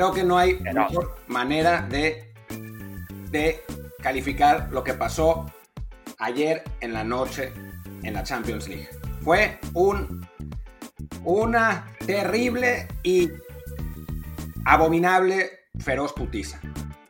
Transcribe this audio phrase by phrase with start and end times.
[0.00, 2.32] Creo que no hay mejor manera de,
[3.30, 3.62] de
[4.02, 5.44] calificar lo que pasó
[6.18, 7.52] ayer en la noche
[8.02, 8.88] en la Champions League.
[9.22, 10.26] Fue un,
[11.22, 13.28] una terrible y
[14.64, 16.58] abominable feroz putiza.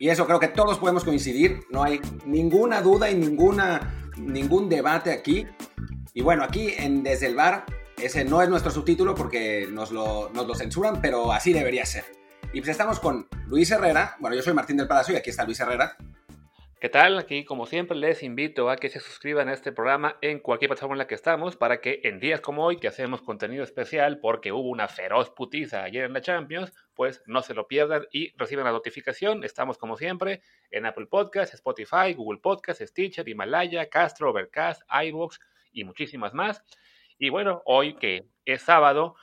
[0.00, 5.12] Y eso creo que todos podemos coincidir, no hay ninguna duda y ninguna, ningún debate
[5.12, 5.46] aquí.
[6.12, 10.28] Y bueno, aquí en Desde el Bar, ese no es nuestro subtítulo porque nos lo,
[10.34, 12.18] nos lo censuran, pero así debería ser.
[12.52, 14.16] Y pues estamos con Luis Herrera.
[14.18, 15.96] Bueno, yo soy Martín del Palacio y aquí está Luis Herrera.
[16.80, 17.16] ¿Qué tal?
[17.16, 20.94] Aquí, como siempre, les invito a que se suscriban a este programa en cualquier plataforma
[20.94, 24.50] en la que estamos para que en días como hoy, que hacemos contenido especial porque
[24.50, 28.64] hubo una feroz putiza ayer en la Champions, pues no se lo pierdan y reciban
[28.64, 29.44] la notificación.
[29.44, 35.38] Estamos, como siempre, en Apple Podcasts, Spotify, Google Podcasts, Stitcher, Himalaya, Castro, Overcast, iVoox
[35.70, 36.64] y muchísimas más.
[37.16, 39.14] Y bueno, hoy que es sábado,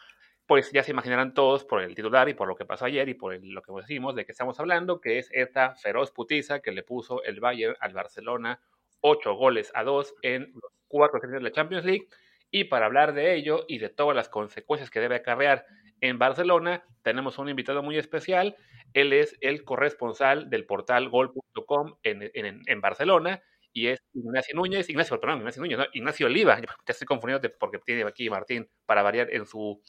[0.48, 3.14] pues ya se imaginarán todos por el titular y por lo que pasó ayer y
[3.14, 6.84] por lo que decimos de que estamos hablando, que es esta feroz putiza que le
[6.84, 8.62] puso el Bayern al Barcelona,
[9.02, 12.08] ocho goles a dos en los cuatro de la Champions League.
[12.50, 15.66] Y para hablar de ello y de todas las consecuencias que debe acarrear
[16.00, 18.56] en Barcelona, tenemos un invitado muy especial.
[18.94, 23.42] Él es el corresponsal del portal gol.com en, Barcelona
[23.74, 28.04] y es Ignacio Núñez, Ignacio, perdón, Ignacio Núñez, Ignacio Oliva, ya estoy confundido porque tiene
[28.04, 29.82] aquí Martín para variar en su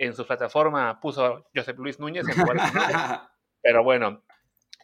[0.00, 2.24] en su plataforma puso José Luis Núñez.
[2.26, 2.34] En
[3.62, 4.22] Pero bueno,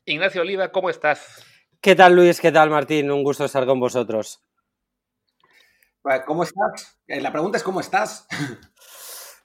[0.04, 1.42] Ignacio Oliva, ¿cómo estás?
[1.80, 2.38] ¿Qué tal Luis?
[2.38, 3.10] ¿Qué tal Martín?
[3.10, 4.44] Un gusto estar con vosotros.
[6.26, 7.00] ¿Cómo estás?
[7.08, 8.28] Eh, la pregunta es ¿cómo estás?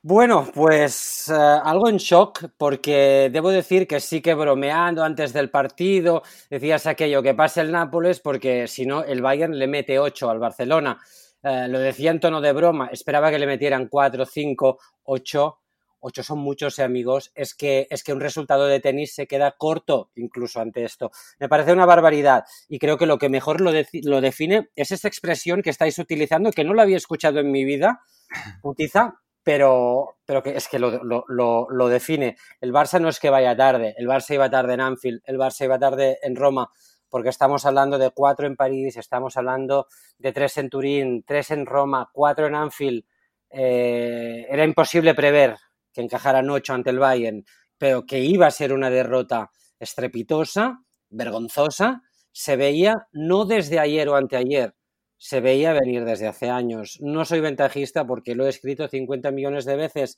[0.03, 5.51] Bueno, pues eh, algo en shock porque debo decir que sí que bromeando antes del
[5.51, 10.27] partido decías aquello que pase el Nápoles porque si no el Bayern le mete 8
[10.27, 10.99] al Barcelona.
[11.43, 15.60] Eh, lo decía en tono de broma, esperaba que le metieran 4, 5, 8
[16.01, 19.55] ocho son muchos, eh, amigos, es que, es que un resultado de tenis se queda
[19.57, 21.11] corto incluso ante esto.
[21.39, 23.71] Me parece una barbaridad y creo que lo que mejor lo,
[24.03, 27.63] lo define es esta expresión que estáis utilizando, que no la había escuchado en mi
[27.63, 28.01] vida,
[28.61, 32.37] putiza, pero, pero que es que lo, lo, lo, define.
[32.59, 35.65] El Barça no es que vaya tarde, el Barça iba tarde en Anfield, el Barça
[35.65, 36.71] iba tarde en Roma,
[37.09, 41.65] porque estamos hablando de cuatro en París, estamos hablando de tres en Turín, tres en
[41.65, 43.03] Roma, cuatro en Anfield.
[43.49, 45.57] Eh, era imposible prever
[45.93, 47.45] que encajaran ocho ante el Bayern,
[47.77, 54.15] pero que iba a ser una derrota estrepitosa, vergonzosa, se veía no desde ayer o
[54.15, 54.75] anteayer,
[55.17, 56.97] se veía venir desde hace años.
[57.01, 60.17] No soy ventajista porque lo he escrito 50 millones de veces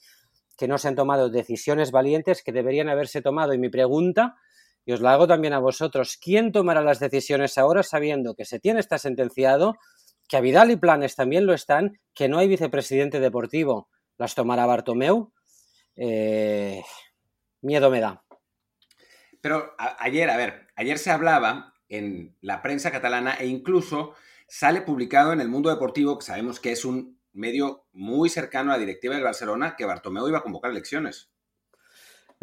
[0.58, 3.54] que no se han tomado decisiones valientes que deberían haberse tomado.
[3.54, 4.36] Y mi pregunta,
[4.86, 8.60] y os la hago también a vosotros, ¿quién tomará las decisiones ahora sabiendo que se
[8.60, 9.76] tiene está sentenciado,
[10.28, 13.90] que a Vidal y Planes también lo están, que no hay vicepresidente deportivo?
[14.18, 15.34] ¿Las tomará Bartomeu?
[15.96, 16.82] Eh,
[17.62, 18.24] miedo me da.
[19.42, 24.16] Pero ayer, a ver, ayer se hablaba en la prensa catalana e incluso
[24.48, 28.76] sale publicado en el mundo deportivo, que sabemos que es un medio muy cercano a
[28.76, 31.33] la directiva del Barcelona, que Bartomeu iba a convocar elecciones.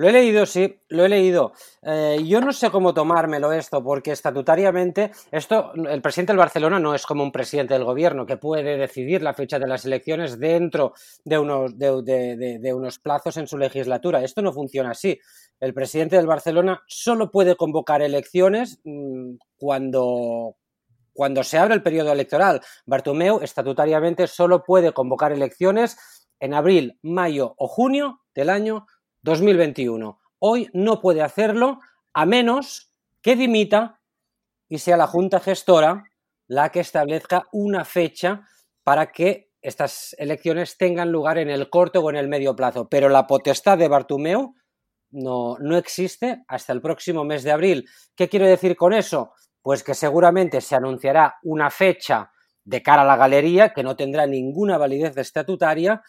[0.01, 1.53] Lo he leído, sí, lo he leído.
[1.83, 6.95] Eh, yo no sé cómo tomármelo esto, porque estatutariamente, esto, el presidente del Barcelona no
[6.95, 10.95] es como un presidente del gobierno que puede decidir la fecha de las elecciones dentro
[11.23, 14.25] de unos, plazos en su legislatura.
[14.25, 15.21] Esto no funciona así.
[15.61, 20.57] El presidente del Barcelona solo puede convocar elecciones mm, cuando,
[21.13, 22.63] cuando se abre el periodo electoral.
[22.87, 25.99] Bartomeu estatutariamente solo puede convocar elecciones
[26.41, 28.87] en abril, mayo o junio del año
[29.23, 30.19] 2021.
[30.39, 31.81] Hoy no puede hacerlo
[32.13, 34.01] a menos que dimita
[34.69, 36.05] y sea la Junta Gestora
[36.47, 38.49] la que establezca una fecha
[38.83, 42.89] para que estas elecciones tengan lugar en el corto o en el medio plazo.
[42.89, 44.55] Pero la potestad de Bartumeu
[45.11, 47.89] no, no existe hasta el próximo mes de abril.
[48.17, 49.33] ¿Qué quiero decir con eso?
[49.63, 52.33] Pues que seguramente se anunciará una fecha
[52.65, 56.03] de cara a la galería que no tendrá ninguna validez estatutaria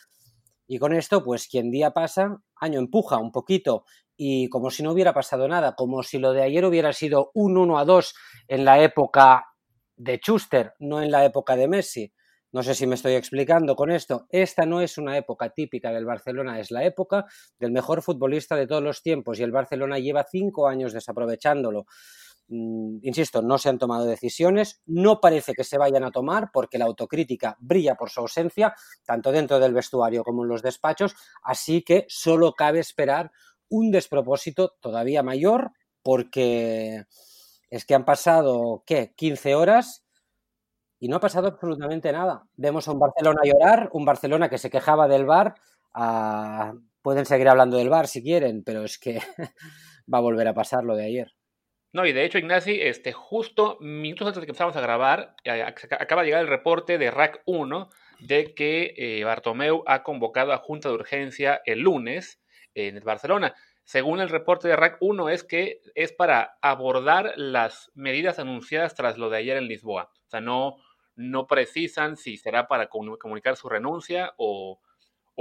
[0.74, 3.84] y con esto, pues quien día pasa, año empuja un poquito
[4.16, 7.58] y como si no hubiera pasado nada, como si lo de ayer hubiera sido un
[7.58, 8.14] 1 a 2
[8.48, 9.48] en la época
[9.98, 12.14] de Schuster, no en la época de Messi.
[12.54, 14.28] No sé si me estoy explicando con esto.
[14.30, 17.26] Esta no es una época típica del Barcelona, es la época
[17.60, 21.86] del mejor futbolista de todos los tiempos y el Barcelona lleva cinco años desaprovechándolo.
[22.54, 26.78] Mm, insisto, no se han tomado decisiones, no parece que se vayan a tomar porque
[26.78, 28.76] la autocrítica brilla por su ausencia,
[29.06, 33.32] tanto dentro del vestuario como en los despachos, así que solo cabe esperar
[33.70, 35.72] un despropósito todavía mayor
[36.04, 37.06] porque
[37.70, 39.14] es que han pasado, ¿qué?
[39.16, 40.04] 15 horas
[41.00, 42.44] y no ha pasado absolutamente nada.
[42.58, 45.56] Vemos a un Barcelona llorar, un Barcelona que se quejaba del bar
[47.02, 49.20] pueden seguir hablando del bar si quieren, pero es que
[50.14, 51.32] va a volver a pasar lo de ayer.
[51.94, 55.62] No, y de hecho, Ignasi, este, justo minutos antes de que empezamos a grabar, eh,
[55.62, 57.90] acaba de llegar el reporte de RAC 1
[58.20, 62.42] de que eh, Bartomeu ha convocado a junta de urgencia el lunes
[62.76, 63.54] en Barcelona.
[63.84, 69.18] Según el reporte de RAC 1, es que es para abordar las medidas anunciadas tras
[69.18, 70.12] lo de ayer en Lisboa.
[70.28, 70.78] O sea, no,
[71.16, 74.80] no precisan si será para comunicar su renuncia o,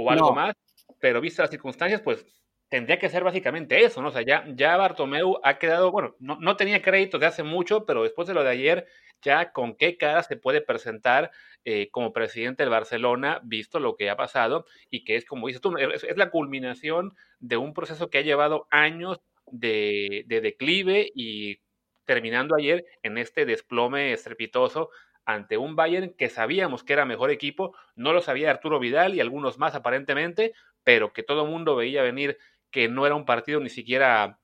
[0.09, 0.55] algo más,
[0.99, 2.25] pero vistas las circunstancias, pues
[2.71, 4.07] tendría que ser básicamente eso, ¿no?
[4.07, 7.85] O sea, ya, ya Bartomeu ha quedado, bueno, no, no tenía crédito de hace mucho,
[7.85, 8.87] pero después de lo de ayer,
[9.21, 11.31] ya con qué cara se puede presentar
[11.65, 15.61] eh, como presidente del Barcelona, visto lo que ha pasado y que es, como dices
[15.61, 21.59] tú, es, la culminación de un proceso que ha llevado años de, de declive y
[22.05, 24.91] terminando ayer en este desplome estrepitoso
[25.25, 29.19] ante un Bayern que sabíamos que era mejor equipo, no lo sabía Arturo Vidal y
[29.19, 30.53] algunos más aparentemente,
[30.85, 32.37] pero que todo el mundo veía venir
[32.71, 34.39] que no era un partido ni siquiera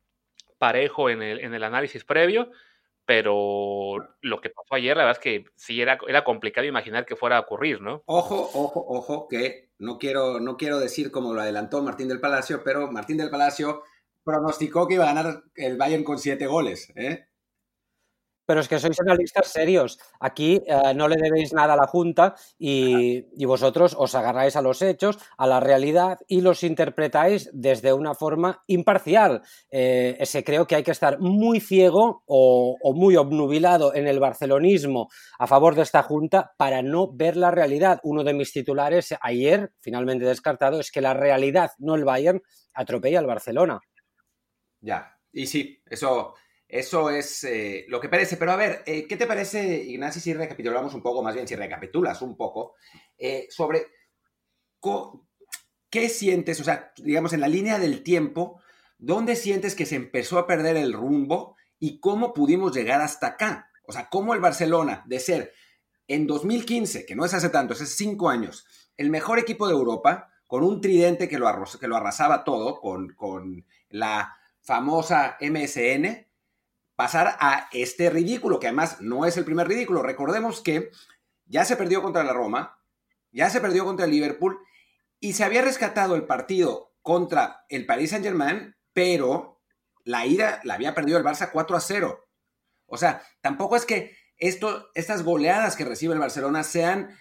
[0.58, 2.52] parejo en el, en el análisis previo,
[3.06, 7.16] pero lo que pasó ayer, la verdad es que sí era, era complicado imaginar que
[7.16, 8.04] fuera a ocurrir, ¿no?
[8.06, 12.62] Ojo, ojo, ojo, que no quiero, no quiero decir como lo adelantó Martín del Palacio,
[12.66, 13.84] pero Martín del Palacio
[14.26, 17.28] pronosticó que iba a ganar el Bayern con siete goles, ¿eh?
[18.48, 20.00] Pero es que sois analistas serios.
[20.20, 24.82] Aquí eh, no le debéis nada a la Junta y, vosotros os agarráis a los
[24.82, 29.42] hechos, a la realidad y los interpretáis desde una forma imparcial.
[29.70, 35.10] Eh, ese creo que hay que estar muy ciego o, muy obnubilado en el barcelonismo
[35.38, 38.00] a favor de esta Junta para no ver la realidad.
[38.04, 42.42] Uno de mis titulares ayer, finalmente descartado, es que la realidad, no el Bayern,
[42.74, 43.80] atropella al Barcelona.
[44.80, 46.34] Ya, y sí, eso
[46.68, 48.38] eso es eh, lo que parece.
[48.38, 51.56] Pero a ver, eh, ¿qué te parece, Ignacio, si recapitulamos un poco, más bien si
[51.56, 52.76] recapitulas un poco,
[53.18, 53.88] eh, sobre
[55.90, 58.62] qué sientes, o sea, digamos, en la línea del tiempo,
[58.98, 63.72] dónde sientes que se empezó a perder el rumbo y cómo pudimos llegar hasta acá?
[63.86, 65.54] O sea, cómo el Barcelona, de ser
[66.08, 68.66] en 2015, que no es hace tanto, es hace cinco años,
[68.98, 74.38] el mejor equipo de Europa, con un tridente que lo, arrasaba todo, con, con la
[74.62, 76.27] famosa MSN,
[76.98, 80.02] pasar a este ridículo, que además no es el primer ridículo.
[80.02, 80.90] Recordemos que
[81.46, 82.82] ya se perdió contra la Roma,
[83.32, 84.60] ya se perdió contra el Liverpool
[85.20, 89.62] y se había rescatado el partido contra el Paris Saint Germain, pero
[90.06, 92.28] la ida la había perdido el Barça 4 a 0.
[92.88, 97.16] O sea, tampoco es que esto, estas goleadas que recibe el Barcelona sean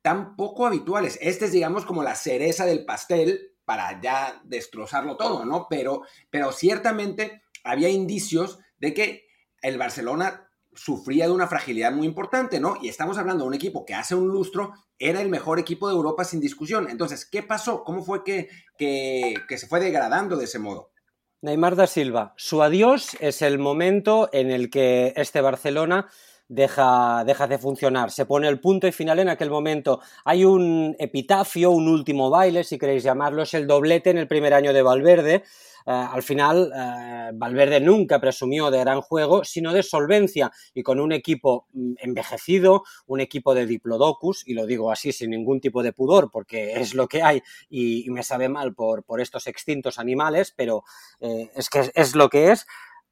[0.00, 1.18] tan poco habituales.
[1.20, 5.66] Este es, digamos, como la cereza del pastel para ya destrozarlo todo, ¿no?
[5.68, 9.26] Pero, pero ciertamente había indicios de que
[9.62, 12.76] el Barcelona sufría de una fragilidad muy importante, ¿no?
[12.80, 15.94] Y estamos hablando de un equipo que hace un lustro era el mejor equipo de
[15.94, 16.88] Europa sin discusión.
[16.88, 17.84] Entonces, ¿qué pasó?
[17.84, 20.92] ¿Cómo fue que, que, se fue degradando de ese modo?
[21.40, 26.08] Neymar da Silva, su adiós es el momento en el que este Barcelona
[26.48, 28.10] deja, deja, de funcionar.
[28.10, 30.00] Se pone el punto y final en aquel momento.
[30.24, 34.52] Hay un epitafio, un último baile, si queréis llamarlo, es el doblete en el primer
[34.52, 35.44] año de Valverde,
[35.86, 41.12] al final eh, Valverde nunca presumió de gran juego, sino de solvencia y con un
[41.12, 45.92] equipo mm, envejecido, un equipo de diplodocus, y lo digo así sin ningún tipo de
[45.92, 50.52] pudor porque es lo que hay y, me sabe mal por, por, estos extintos animales,
[50.56, 50.82] pero
[51.20, 52.66] eh, es que es lo que es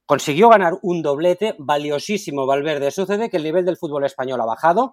[0.06, 2.90] consiguió ganar un doblete valiosísimo Valverde.
[2.90, 4.92] Sucede que el nivel del fútbol español ha bajado.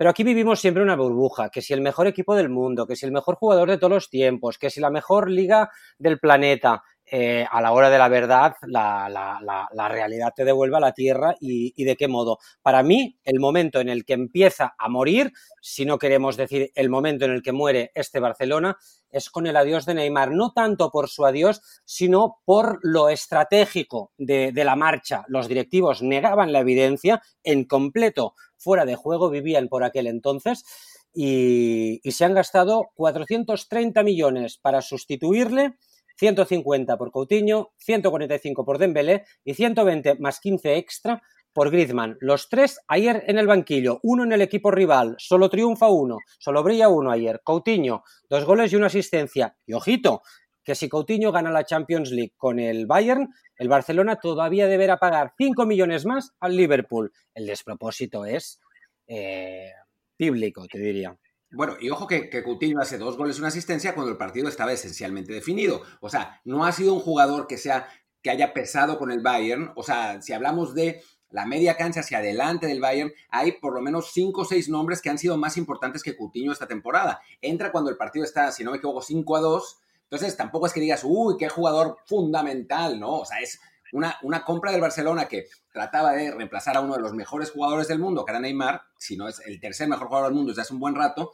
[0.00, 3.04] Pero aquí vivimos siempre una burbuja, que si el mejor equipo del mundo, que si
[3.04, 7.44] el mejor jugador de todos los tiempos, que si la mejor liga del planeta, eh,
[7.50, 11.96] a la hora de la verdad la, realidad te devuelve a la tierra y, de
[11.96, 12.38] qué modo.
[12.62, 16.88] Para mí, el momento en el que empieza a morir, si no queremos decir el
[16.88, 18.76] momento en el que muere este Barcelona,
[19.10, 24.12] es con el adiós de Neymar, no tanto por su adiós, sino por lo estratégico
[24.16, 25.24] de, la marcha.
[25.26, 30.64] Los directivos negaban la evidencia en completo fuera de juego, vivían por aquel entonces.
[31.12, 35.74] Y se han gastado 430 millones para sustituirle
[36.20, 41.22] 150 por Coutinho, 145 por Dembélé y 120 más 15 extra
[41.54, 42.18] por Griezmann.
[42.20, 46.62] Los tres ayer en el banquillo, uno en el equipo rival, solo triunfa uno, solo
[46.62, 47.40] brilla uno ayer.
[47.42, 49.56] Coutinho, dos goles y una asistencia.
[49.64, 50.20] Y ojito,
[50.62, 55.32] que si Coutinho gana la Champions League con el Bayern, el Barcelona todavía deberá pagar
[55.38, 57.12] 5 millones más al Liverpool.
[57.34, 58.60] El despropósito es
[59.06, 59.72] eh,
[60.18, 61.16] bíblico, te diría.
[61.52, 64.72] Bueno, y ojo que, que, Coutinho hace dos goles una asistencia cuando el partido estaba
[64.72, 65.82] esencialmente definido.
[66.00, 67.88] O sea, no ha sido un jugador que sea
[68.22, 69.72] que haya pesado con el Bayern.
[69.76, 73.80] O sea, si hablamos de la media cancha hacia adelante del Bayern, hay por lo
[73.80, 77.20] menos cinco o seis nombres que han sido más importantes que Coutinho esta temporada.
[77.40, 80.72] Entra cuando el partido está, si no me equivoco, 5 a 2, Entonces, tampoco es
[80.72, 83.18] que digas, uy, qué jugador fundamental, ¿no?
[83.18, 83.60] O sea, es
[83.92, 87.88] una, una compra del Barcelona que trataba de reemplazar a uno de los mejores jugadores
[87.88, 90.62] del mundo, que era Neymar, si no es el tercer mejor jugador del mundo desde
[90.62, 91.32] hace un buen rato,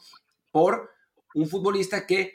[0.51, 0.91] por
[1.35, 2.33] un futbolista que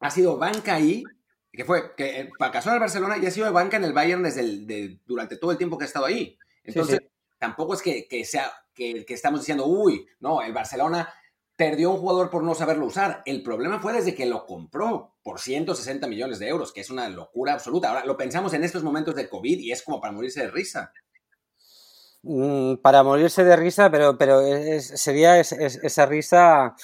[0.00, 1.04] ha sido banca ahí,
[1.52, 4.40] que fue, que fracasó en el Barcelona y ha sido banca en el Bayern desde
[4.40, 6.38] el, durante todo el tiempo que ha estado ahí.
[6.62, 7.00] Entonces,
[7.38, 11.12] tampoco es que, sea, que, que, estamos diciendo, uy, no, el Barcelona
[11.60, 13.20] perdió un jugador por no saberlo usar.
[13.26, 17.06] El problema fue desde que lo compró por 160 millones de euros, que es una
[17.10, 17.90] locura absoluta.
[17.90, 20.90] Ahora lo pensamos en estos momentos de COVID y es como para morirse de risa.
[22.22, 24.40] Mm, para morirse de risa, pero, pero
[24.80, 26.74] sería esa risa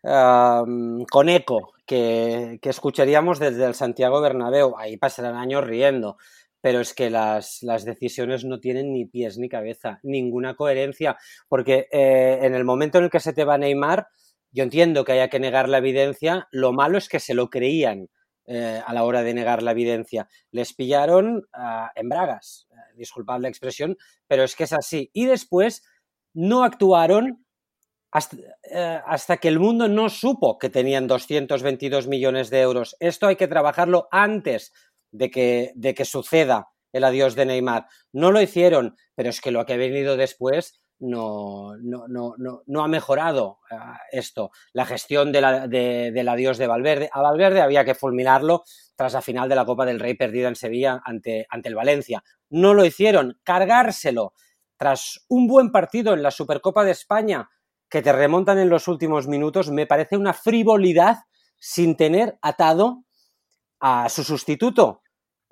[0.00, 4.78] con eco que, que, escucharíamos desde el Santiago Bernabéu.
[4.78, 6.16] Ahí pasarán años riendo,
[6.60, 11.16] pero es que las, las decisiones no tienen ni pies ni cabeza, ninguna coherencia,
[11.48, 14.08] porque eh, en el momento en el que se te va Neymar,
[14.50, 18.08] yo entiendo que haya que negar la evidencia, lo malo es que se lo creían.
[18.48, 20.28] Eh, a la hora de negar la evidencia.
[20.52, 23.96] Les pillaron ah, en bragas, eh, disculpad la expresión,
[24.28, 25.10] pero es que es así.
[25.12, 25.82] Y después
[26.32, 27.44] no actuaron
[28.70, 32.96] eh, hasta, que el mundo no supo que tenían 222 millones de euros.
[33.00, 34.72] Esto hay que trabajarlo antes
[35.16, 37.86] de que, de que suceda el adiós de Neymar.
[38.12, 42.34] No lo hicieron, pero es que lo que ha venido después no, no, no,
[42.66, 43.76] no, ha mejorado eh,
[44.12, 44.50] esto.
[44.72, 47.10] La gestión de la, del adiós de Valverde.
[47.12, 50.56] A Valverde había que fulminarlo tras la final de la Copa del Rey perdida en
[50.56, 52.24] Sevilla ante, ante el Valencia.
[52.48, 53.38] No lo hicieron.
[53.42, 54.32] Cargárselo
[54.78, 57.50] tras un buen partido en la Supercopa de España
[57.88, 61.18] que te remontan en los últimos minutos me parece una frivolidad
[61.58, 63.04] sin tener atado
[63.80, 65.02] a su sustituto.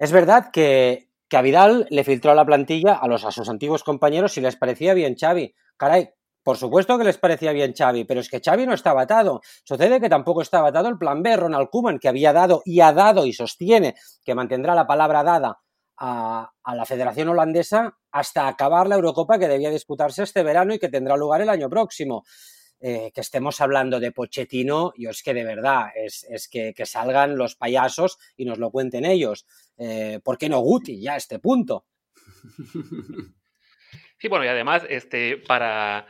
[0.05, 3.49] Es verdad que, que a Vidal le filtró a la plantilla a, los, a sus
[3.49, 5.55] antiguos compañeros y les parecía bien Xavi.
[5.79, 6.11] Caray,
[6.43, 9.41] por supuesto que les parecía bien Xavi, pero es que Xavi no estaba atado.
[9.65, 12.93] Sucede que tampoco estaba atado el plan B, Ronald Koeman, que había dado y ha
[12.93, 15.63] dado y sostiene que mantendrá la palabra dada
[15.97, 20.91] a, la Federación Holandesa hasta acabar la Eurocopa que debía disputarse este verano y que
[20.91, 22.25] tendrá lugar el año próximo.
[22.81, 27.57] Eh, que estemos hablando de Pochettino, yo es que de verdad, es, que, salgan los
[27.57, 29.47] payasos y nos lo cuenten ellos.
[29.79, 31.87] Eh, ¿Por qué no Guti ya a este punto?
[34.17, 36.07] Sí, bueno, y además, este, para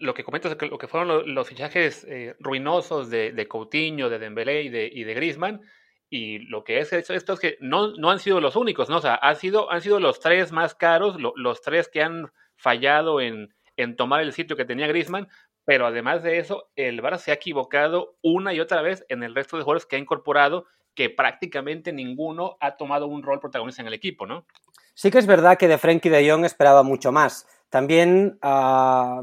[0.00, 4.64] lo que comentas, lo que fueron los, fichajes eh, ruinosos de, de, Coutinho, de Dembélé
[4.64, 5.62] y de, y de Griezmann,
[6.10, 8.96] y lo que es esto es que no, no han sido los únicos, ¿no?
[8.96, 13.20] O sea, han sido, han sido los tres más caros, los tres que han fallado
[13.20, 15.28] en, en tomar el sitio que tenía Grisman,
[15.68, 19.34] pero además de eso, el Barça se ha equivocado una y otra vez en el
[19.34, 23.88] resto de jugadores que ha incorporado, que prácticamente ninguno ha tomado un rol protagonista en
[23.88, 24.46] el equipo, ¿no?
[24.94, 27.46] Sí que es verdad que de Frenkie de Jong esperaba mucho más.
[27.68, 29.20] También, ah,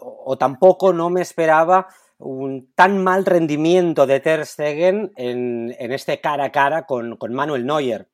[0.00, 1.86] o tampoco no me esperaba
[2.18, 8.08] un tan mal rendimiento de Ter Stegen en, este cara a cara con, Manuel Neuer.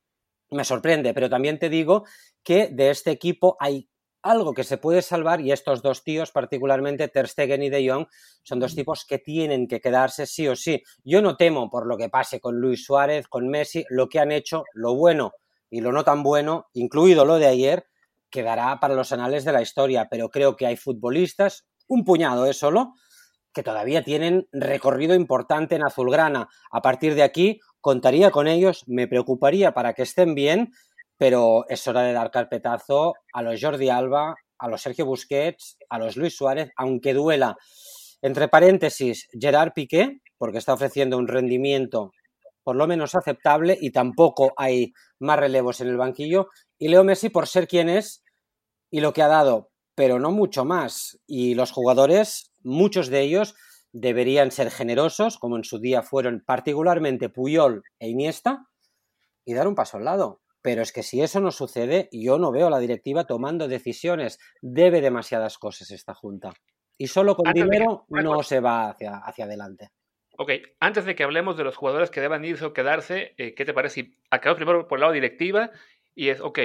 [0.51, 2.05] Me sorprende, pero también te digo
[2.43, 3.89] que de este equipo hay
[4.23, 8.07] algo que se puede salvar y estos dos tíos, particularmente Ter Stegen y De Jong,
[8.43, 10.83] son dos tipos que tienen que quedarse sí o sí.
[11.03, 14.31] Yo no temo por lo que pase con Luis Suárez, con Messi, lo que han
[14.31, 15.33] hecho, lo bueno
[15.69, 17.85] y lo no tan bueno, incluido lo de ayer,
[18.29, 22.57] quedará para los anales de la historia, pero creo que hay futbolistas, un puñado es
[22.57, 22.93] solo,
[23.53, 26.49] que todavía tienen recorrido importante en azulgrana.
[26.71, 30.73] A partir de aquí, contaría con ellos, me preocuparía para que estén bien,
[31.21, 35.99] pero es hora de dar carpetazo a los Jordi Alba, a los Sergio Busquets, a
[35.99, 37.57] los Luis Suárez, aunque duela.
[38.23, 42.09] Entre paréntesis, Gerard Piqué, porque está ofreciendo un rendimiento
[42.63, 46.47] por lo menos aceptable y tampoco hay más relevos en el banquillo.
[46.79, 48.23] Y Leo Messi por ser quien es
[48.89, 51.19] y lo que ha dado, pero no mucho más.
[51.27, 53.53] Y los jugadores muchos de ellos
[53.91, 58.65] deberían ser generosos, como en su día fueron particularmente Puyol e Iniesta,
[59.45, 60.41] y dar un paso al lado.
[60.61, 64.39] Pero es que si eso no sucede, yo no veo a la directiva tomando decisiones.
[64.61, 66.53] Debe demasiadas cosas esta junta.
[66.97, 69.89] Y solo con dinero no se va hacia, hacia adelante.
[70.37, 73.65] Ok, antes de que hablemos de los jugadores que deban irse o quedarse, eh, ¿qué
[73.65, 75.71] te parece si acabamos primero por el lado directiva?
[76.15, 76.59] Y es, ok,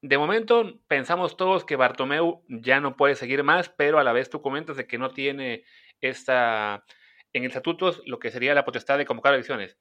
[0.00, 4.30] de momento pensamos todos que Bartomeu ya no puede seguir más, pero a la vez
[4.30, 5.64] tú comentas de que no tiene
[6.00, 6.84] esta
[7.32, 9.76] en el estatuto lo que sería la potestad de convocar elecciones.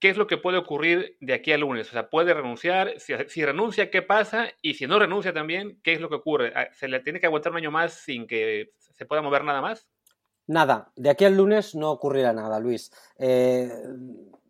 [0.00, 1.88] ¿Qué es lo que puede ocurrir de aquí al lunes?
[1.88, 4.48] O sea, puede renunciar, si, renuncia, ¿qué pasa?
[4.62, 6.52] Y si no renuncia también, ¿qué es lo que ocurre?
[6.56, 9.60] Ah, ¿Se le tiene que aguantar un año más sin que se pueda mover nada
[9.60, 9.86] más?
[10.46, 12.90] Nada, de aquí al lunes no ocurrirá nada, Luis.
[13.18, 13.70] Eh,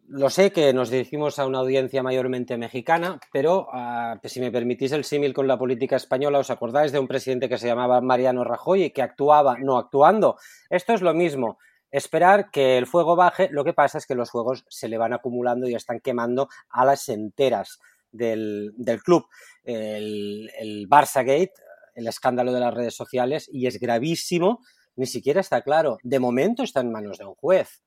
[0.07, 4.93] lo sé que nos dirigimos a una audiencia mayormente mexicana, pero ah, si me permitís
[4.93, 8.45] el símil con la política española, ¿os acordáis de un presidente que se llamaba Mariano
[8.45, 10.37] Rajoy y que actuaba no actuando?
[10.69, 11.59] Esto es lo mismo.
[11.91, 15.13] Esperar que el fuego baje, lo que pasa es que los fuegos se le van
[15.13, 17.81] acumulando y están quemando a las enteras
[18.11, 18.73] del,
[19.05, 19.27] club.
[19.65, 21.55] El, el Barça Gate,
[21.95, 24.61] el escándalo de las redes sociales, y es gravísimo,
[24.97, 25.99] ni siquiera está claro.
[26.03, 27.83] De momento está en manos de un juez.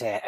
[0.00, 0.20] Eh,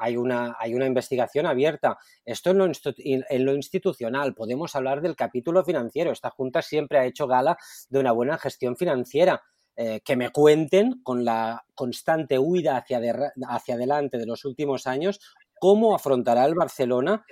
[0.00, 1.98] hay, una, hay, una, investigación abierta.
[2.24, 4.34] Esto en lo, en lo, institucional.
[4.34, 6.12] Podemos hablar del capítulo financiero.
[6.12, 7.56] Esta Junta siempre ha hecho gala
[7.88, 9.42] de una buena gestión financiera.
[9.80, 13.00] Eh, que me cuenten con la constante huida hacia,
[13.48, 15.20] hacia adelante de los últimos años,
[15.60, 17.24] cómo afrontará el Barcelona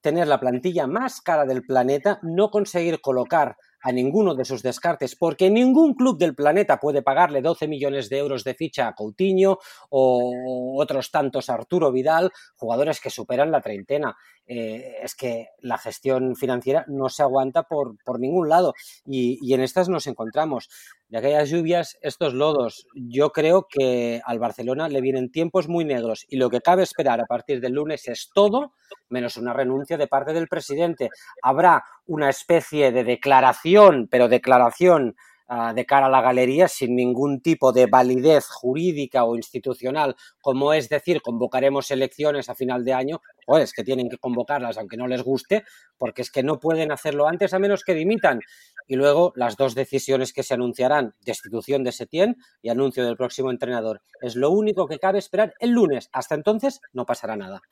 [0.00, 5.14] tener la plantilla más cara del planeta, no conseguir colocar a ninguno de sus descartes,
[5.14, 9.58] porque ningún club del planeta puede pagarle 12 millones de euros de ficha a Coutinho
[9.90, 14.16] o otros tantos a Arturo Vidal, jugadores que superan la treintena.
[14.46, 18.74] Eh, es que la gestión financiera no se aguanta por, por ningún lado
[19.06, 20.68] y, y, en estas nos encontramos.
[21.14, 26.26] De aquellas lluvias, estos lodos, yo creo que al Barcelona le vienen tiempos muy negros
[26.28, 28.72] y lo que cabe esperar a partir del lunes es todo
[29.10, 31.10] menos una renuncia de parte del presidente.
[31.40, 35.14] Habrá una especie de declaración, pero declaración
[35.46, 40.72] Ah, de cara a la galería sin ningún tipo de validez jurídica o institucional, como
[40.72, 45.06] es decir, convocaremos elecciones a final de año, pues que tienen que convocarlas aunque no
[45.06, 45.64] les guste,
[45.98, 48.40] porque es que no pueden hacerlo antes a menos que dimitan.
[48.86, 53.50] Y luego las dos decisiones que se anunciarán, destitución de Setién y anuncio del próximo
[53.50, 54.02] entrenador.
[54.20, 56.10] Es lo único que cabe esperar el lunes.
[56.12, 57.62] Hasta entonces no pasará nada.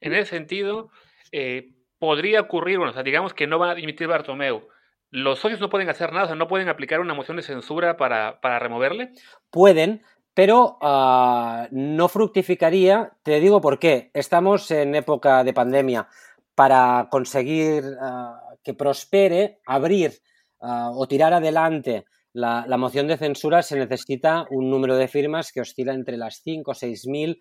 [0.00, 0.90] En ese sentido,
[1.32, 4.68] eh, podría ocurrir, bueno, digamos que no va a dimitir Bartomeu,
[5.10, 6.24] ¿Los socios no pueden hacer nada?
[6.24, 9.12] O sea, ¿No pueden aplicar una moción de censura para, removerle?
[9.50, 10.02] Pueden,
[10.36, 13.16] pero ah, no fructificaría.
[13.22, 14.10] Te digo por qué.
[14.12, 16.08] Estamos en época de pandemia.
[16.54, 20.12] Para conseguir ah, que prospere, abrir
[20.60, 25.62] ah, o tirar adelante la, moción de censura se necesita un número de firmas que
[25.62, 27.38] oscila entre las 5 o 6 mil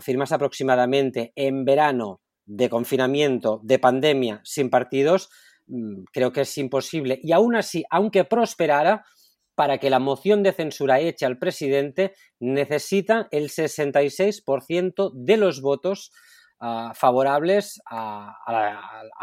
[0.00, 1.32] firmas aproximadamente.
[1.36, 5.28] En verano de confinamiento, de pandemia, sin partidos,
[5.68, 7.20] Mm, creo que es imposible.
[7.22, 9.04] Y aún así, aunque prosperara,
[9.58, 16.12] para que la moción de censura eche al presidente, necesita el 66% de los votos
[16.60, 18.36] ah, favorables a,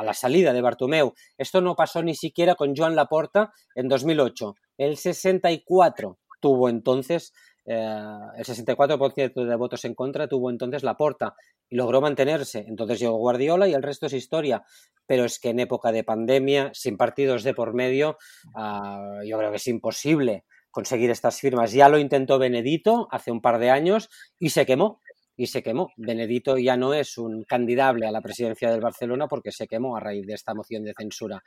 [0.04, 1.14] la, salida de Bartomeu.
[1.38, 4.56] Esto no pasó ni siquiera con Joan Laporta en 2008.
[4.78, 7.32] El 64 tuvo entonces
[7.66, 11.36] el 64% de votos en contra tuvo entonces la porta
[11.70, 12.66] y logró mantenerse.
[12.68, 14.64] Entonces llegó Guardiola y el resto es historia.
[15.08, 18.18] Pero es que en época de pandemia, sin partidos de por medio,
[18.56, 21.72] ah, yo creo que es imposible conseguir estas firmas.
[21.72, 25.02] Ya lo intentó Benedito hace un par de años y se quemó.
[25.38, 25.90] Y se quemó.
[25.98, 30.00] Benedito ya no es un candidable a la presidencia del Barcelona porque se quemó a
[30.00, 31.44] raíz de esta moción de censura.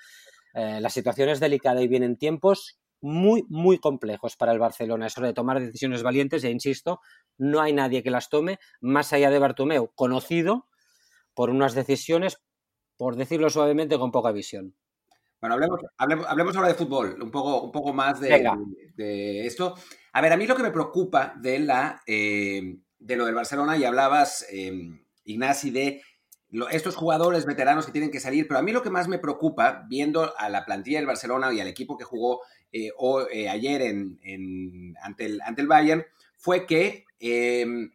[0.54, 5.06] Eh, la situación es delicada y vienen tiempos muy, muy complejos para el Barcelona.
[5.06, 7.00] Eso de tomar decisiones valientes, e insisto,
[7.36, 10.66] no hay nadie que las tome más allá de Bartomeu, conocido
[11.34, 12.40] por unas decisiones,
[12.96, 14.74] por decirlo suavemente, con poca visión.
[15.40, 18.50] Bueno, hablemos, hablemos, ahora de fútbol, un poco, un poco más de,
[18.96, 19.76] de, esto.
[20.12, 23.76] A ver, a mí lo que me preocupa de, la, eh, de lo del Barcelona,
[23.76, 26.02] y hablabas, eh, Ignasi, de
[26.70, 29.84] estos jugadores veteranos que tienen que salir, pero a mí lo que más me preocupa,
[29.88, 32.40] viendo a la plantilla del Barcelona y al equipo que jugó
[32.72, 32.90] eh,
[33.32, 36.04] eh, ayer en, ante, el, Bayern,
[36.36, 37.90] fue que em,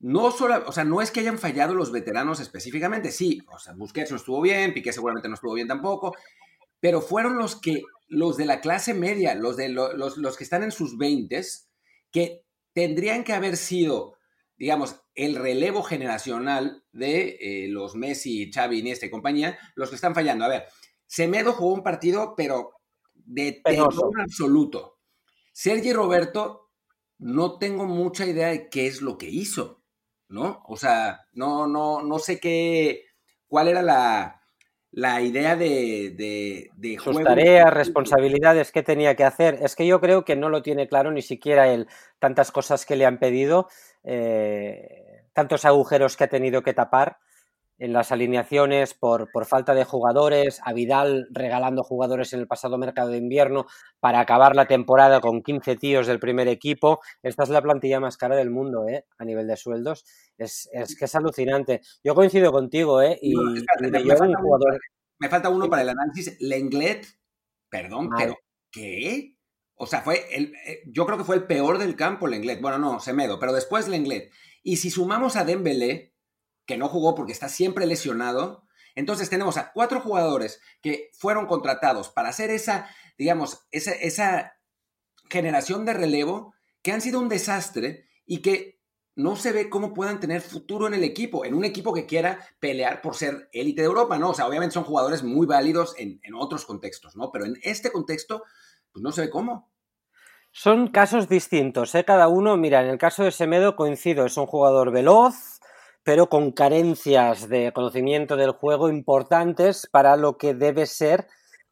[0.00, 3.74] no solo, o sea, no es que hayan fallado los veteranos específicamente, sí, o sea,
[3.74, 6.14] Busquets no estuvo bien, Piqué seguramente no estuvo bien tampoco,
[6.80, 10.70] pero fueron los que, los de la clase media, los, de los que están en
[10.70, 11.42] sus 20
[12.12, 14.18] que tendrían que haber sido
[14.58, 20.14] digamos, el relevo generacional de eh, los Messi, Xavi, Iniesta y compañía, los que están
[20.14, 20.44] fallando.
[20.44, 20.64] A ver,
[21.06, 22.72] Semedo jugó un partido, pero
[23.28, 24.98] de terror absoluto.
[25.52, 26.70] Sergi Roberto,
[27.18, 29.82] no tengo mucha idea de qué es lo que hizo,
[30.28, 30.62] ¿no?
[30.66, 33.04] O sea, no, no, no sé qué,
[33.46, 34.40] cuál era la,
[34.90, 39.58] la idea de, de, de Sus tareas, responsabilidades que tenía que hacer.
[39.60, 41.86] Es que yo creo que no lo tiene claro ni siquiera él.
[42.18, 43.68] Tantas cosas que le han pedido,
[44.04, 47.18] eh, tantos agujeros que ha tenido que tapar
[47.78, 52.76] en las alineaciones por, por, falta de jugadores, a Vidal regalando jugadores en el pasado
[52.76, 53.66] mercado de invierno
[54.00, 57.00] para acabar la temporada con 15 tíos del primer equipo.
[57.22, 59.04] Esta es la plantilla más cara del mundo, ¿eh?
[59.16, 60.04] A nivel de sueldos.
[60.36, 61.80] Es, es que es alucinante.
[62.02, 63.18] Yo coincido contigo, ¿eh?
[63.22, 63.62] Y, me,
[64.00, 64.80] falta un jugador...
[65.18, 66.36] me, falta uno para el análisis.
[66.40, 67.06] Lenglet,
[67.68, 68.36] perdón, pero
[68.72, 69.36] ¿qué?
[69.76, 72.60] O sea, fue el, eh, yo creo que fue el peor del campo Lenglet.
[72.60, 74.32] Bueno, no, Semedo, pero después Lenglet.
[74.64, 76.14] Y si sumamos a Dembélé,
[76.68, 78.62] que no jugó porque está siempre lesionado.
[78.94, 84.52] Entonces tenemos a cuatro jugadores que fueron contratados para hacer esa, digamos, esa, esa
[85.30, 88.80] generación de relevo que han sido un desastre y que
[89.16, 92.38] no se ve cómo puedan tener futuro en el equipo, en un equipo que quiera
[92.60, 94.30] pelear por ser élite de Europa, ¿no?
[94.30, 97.32] O sea, obviamente son jugadores muy válidos en, en otros contextos, ¿no?
[97.32, 98.44] Pero en este contexto,
[98.92, 99.72] pues no se ve cómo.
[100.52, 102.04] Son casos distintos, ¿eh?
[102.04, 105.57] Cada uno, mira, en el caso de Semedo coincido, es un jugador veloz,
[106.08, 111.26] pero con carencias de conocimiento del juego importantes para lo que debe ser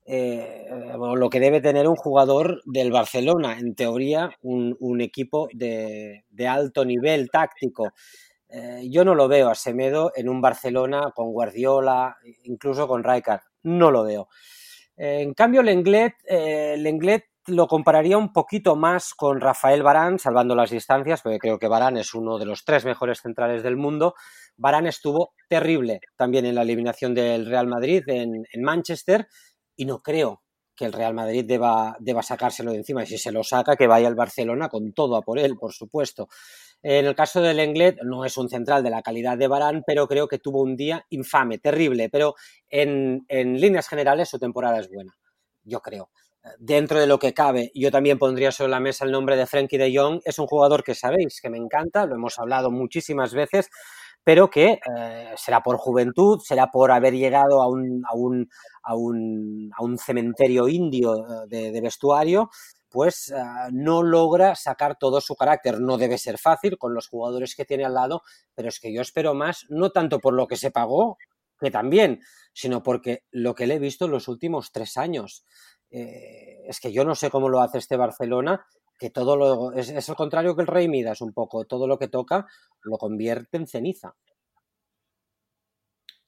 [0.05, 6.23] eh, o lo que debe tener un jugador del Barcelona, en teoría, un, equipo de,
[6.47, 7.95] alto nivel táctico.
[8.51, 13.41] Eh, yo no lo veo a Semedo en un Barcelona con Guardiola, incluso con Rijkaard.
[13.63, 14.29] No lo veo.
[14.99, 21.23] en cambio, Lenglet, Lenglet lo compararía un poquito más con Rafael Barán, salvando las distancias,
[21.23, 24.15] porque creo que Barán es uno de los tres mejores centrales del mundo.
[24.57, 29.29] Barán estuvo terrible también en la eliminación del Real Madrid en, Manchester
[29.77, 30.43] y no creo
[30.75, 33.05] que el Real Madrid deba, deba, sacárselo de encima.
[33.05, 35.73] Y si se lo saca, que vaya al Barcelona con todo a por él, por
[35.73, 36.29] supuesto.
[36.83, 40.07] En el caso del Englet, no es un central de la calidad de Barán, pero
[40.07, 42.11] creo que tuvo un día infame, terrible.
[42.11, 42.35] Pero
[42.69, 45.17] en, en líneas generales su temporada es buena,
[45.65, 46.11] yo creo
[46.59, 49.79] dentro de lo que cabe, yo también pondría sobre la mesa el nombre de Frankie
[49.79, 50.21] de Jong.
[50.25, 53.71] Es un jugador que sabéis que me encanta, lo hemos hablado muchísimas veces,
[54.27, 58.51] pero que eh, será por juventud, será por haber llegado a un, a un,
[58.83, 62.51] a un, a un cementerio indio eh, de, vestuario,
[62.89, 65.81] pues eh, no logra sacar todo su carácter.
[65.81, 69.01] No debe ser fácil con los jugadores que tiene al lado, pero es que yo
[69.01, 71.19] espero más, no tanto por lo que se pagó,
[71.61, 72.21] que también,
[72.53, 75.45] sino porque lo que le he visto en los últimos tres años.
[75.91, 78.67] Eh, es que yo no sé cómo lo hace este Barcelona,
[78.99, 81.99] que todo lo es, es, el contrario que el Rey Midas un poco, todo lo
[81.99, 82.47] que toca
[82.83, 84.15] lo convierte en ceniza.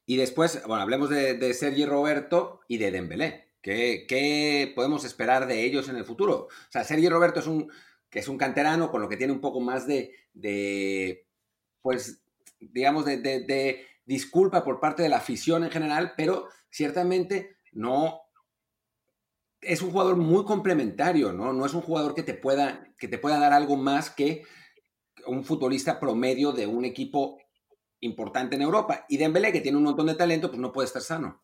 [0.08, 3.50] Y después, bueno, hablemos de, Sergi Roberto y de Dembélé.
[3.60, 6.46] ¿Qué, ¿Qué, podemos esperar de ellos en el futuro?
[6.46, 7.70] O sea, Sergi Roberto es un,
[8.08, 11.26] que es un canterano con lo que tiene un poco más de, de
[11.82, 12.22] pues,
[12.58, 18.22] digamos, de, de disculpa por parte de la afición en general, pero ciertamente no
[19.60, 21.52] es un jugador muy complementario, ¿no?
[21.52, 24.42] No es un jugador que te pueda, que te pueda dar algo más que
[25.26, 27.38] un futbolista promedio de un equipo
[28.00, 29.04] importante en Europa.
[29.08, 31.42] Y Dembélé, que tiene un montón de talento, pues no puede estar sano.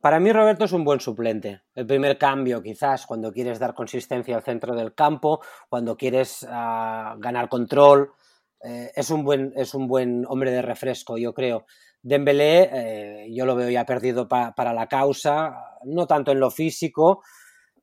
[0.00, 1.62] Para mí Roberto es un buen suplente.
[1.74, 7.16] El primer cambio quizás cuando quieres dar consistencia al centro del campo, cuando quieres ah,
[7.18, 8.12] ganar control.
[8.62, 11.66] Eh, es, un buen, es un buen hombre de refresco, yo creo.
[12.02, 17.22] Dembélé, eh, yo lo veo ya perdido para la causa, no tanto en lo físico,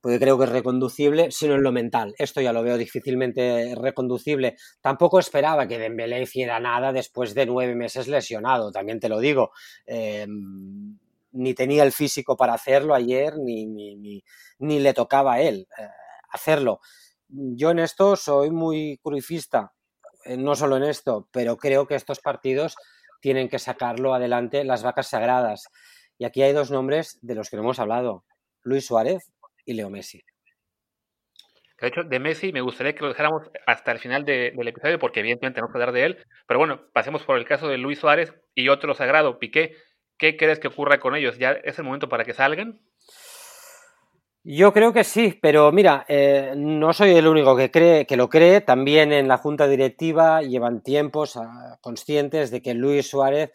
[0.01, 2.15] porque creo que es reconducible, sino en lo mental.
[2.17, 4.56] Esto ya lo veo difícilmente reconducible.
[4.82, 9.51] Tampoco esperaba que Dembélé hiciera nada después de nueve meses lesionado, también te lo digo.
[9.86, 10.97] Em,
[11.32, 14.23] ni tenía el físico para hacerlo ayer, ni, ni,
[14.60, 15.88] ni, le tocaba a él eh,
[16.32, 16.80] hacerlo.
[17.27, 19.73] Yo en esto soy muy crucifista,
[20.23, 22.75] eh, no solo en esto, pero creo que estos partidos
[23.21, 25.67] tienen que sacarlo adelante las vacas sagradas.
[26.17, 28.25] Y aquí hay dos nombres de los que no hemos hablado,
[28.63, 29.32] Luis Suárez
[29.65, 30.23] y Leo Messi.
[31.80, 35.19] De hecho, de Messi me gustaría que lo dejáramos hasta el final del episodio, porque
[35.19, 36.25] evidentemente tenemos que hablar de él.
[36.47, 39.75] Pero bueno, pasemos por el caso de Luis Suárez y otro sagrado, Piqué.
[40.17, 41.38] ¿Qué crees que ocurra con ellos?
[41.38, 42.82] ¿Ya es el momento para que salgan?
[44.49, 48.29] Yo creo que sí, pero mira, eh, no soy el único que cree que lo
[48.29, 48.62] cree.
[48.62, 53.51] También en la junta directiva llevan tiempos ah, conscientes de que Luis Suárez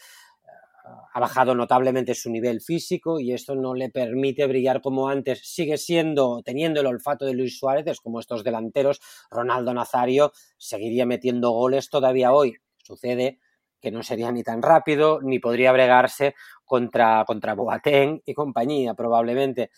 [0.84, 5.40] ah, ha bajado notablemente su nivel físico y esto no le permite brillar como antes.
[5.42, 9.00] Sigue siendo, teniendo el olfato de Luis Suárez, es como estos delanteros.
[9.30, 12.56] Ronaldo Nazario seguiría metiendo goles todavía hoy.
[12.76, 13.38] Sucede
[13.80, 16.34] que no sería ni tan rápido, ni podría bregarse
[16.66, 19.70] contra, contra Boateng y compañía, probablemente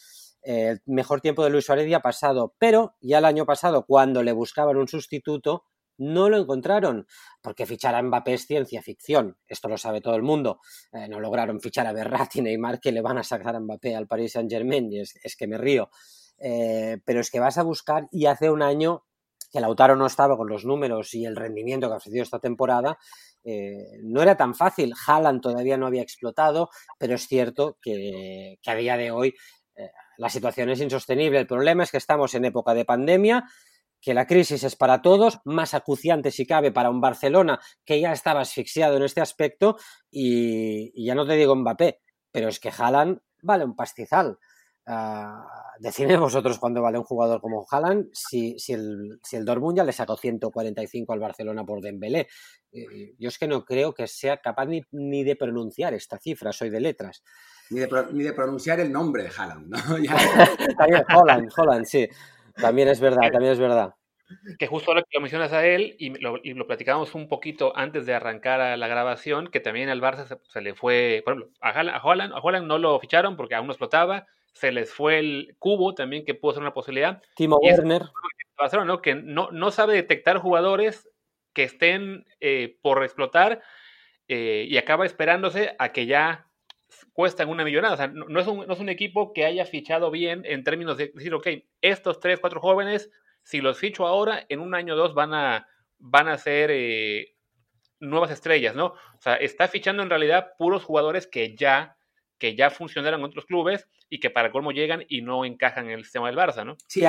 [0.44, 4.32] el mejor tiempo de Luis Suárez ya pasado, pero ya el año pasado, cuando le
[4.32, 5.64] buscaban un sustituto,
[5.98, 7.06] no lo encontraron,
[7.40, 10.60] porque fichar a Mbappé es ciencia ficción, esto lo sabe todo el mundo.
[10.92, 14.06] Eh, no lograron fichar a Berratti Neymar que le van a sacar a Mbappé al
[14.06, 15.90] Paris Saint Germain, y es, que me río.
[16.38, 19.04] Eh, pero es que vas a buscar, y hace un año
[19.52, 22.98] que Lautaro no estaba con los números y el rendimiento que ha ofrecido esta temporada,
[23.44, 24.92] eh, no era tan fácil.
[25.06, 29.34] Haaland todavía no había explotado, pero es cierto que, que a día de hoy
[30.18, 31.38] la situación es insostenible.
[31.38, 33.44] El problema es que estamos en época de pandemia,
[34.00, 38.12] que la crisis es para todos, más acuciante si cabe para un Barcelona que ya
[38.12, 39.78] estaba asfixiado en este aspecto
[40.10, 42.00] y, ya no te digo Mbappé,
[42.30, 44.38] pero es que Haaland vale un pastizal.
[44.86, 45.40] Uh,
[45.78, 49.84] decidme vosotros cuándo vale un jugador como Haaland si, si, el, si el Dortmund ya
[49.84, 52.28] le sacó 145 al Barcelona por Dembélé.
[52.70, 56.52] Eh, yo es que no creo que sea capaz ni, ni de pronunciar esta cifra,
[56.52, 57.22] soy de letras
[57.70, 57.80] ni
[58.22, 59.78] de, pronunciar el nombre de Haaland, ¿no?
[60.78, 62.08] también Holland, Holland, sí.
[62.56, 63.94] También es verdad, también es verdad.
[64.58, 67.76] que justo ahora que lo mencionas a él, y lo, y lo platicamos un poquito
[67.76, 71.52] antes de arrancar a la grabación, que también al Barça se, le fue, por ejemplo,
[71.60, 71.70] a
[72.02, 75.94] Holland, a Holland, no lo ficharon porque aún no explotaba, se les fue el cubo
[75.94, 77.20] también, que pudo ser una posibilidad.
[77.34, 78.02] Timo Werner.
[78.86, 79.02] ¿no?
[79.02, 81.08] Que no, no sabe detectar jugadores
[81.52, 83.62] que estén eh, por explotar
[84.28, 86.46] eh, y acaba esperándose a que ya
[87.14, 87.94] cuestan una millonada.
[87.94, 90.98] O sea, no, es un, no, es un, equipo que haya fichado bien en términos
[90.98, 91.46] de decir, ok,
[91.80, 93.10] estos tres, cuatro jóvenes,
[93.42, 95.66] si los ficho ahora, en un año o dos van a,
[95.98, 97.36] van a ser eh,
[98.00, 98.86] nuevas estrellas, ¿no?
[98.86, 101.96] O sea, está fichando en realidad puros jugadores que ya,
[102.38, 105.92] que ya funcionaron en otros clubes y que para colmo llegan y no encajan en
[105.92, 106.76] el sistema del Barça, ¿no?
[106.88, 107.02] Sí,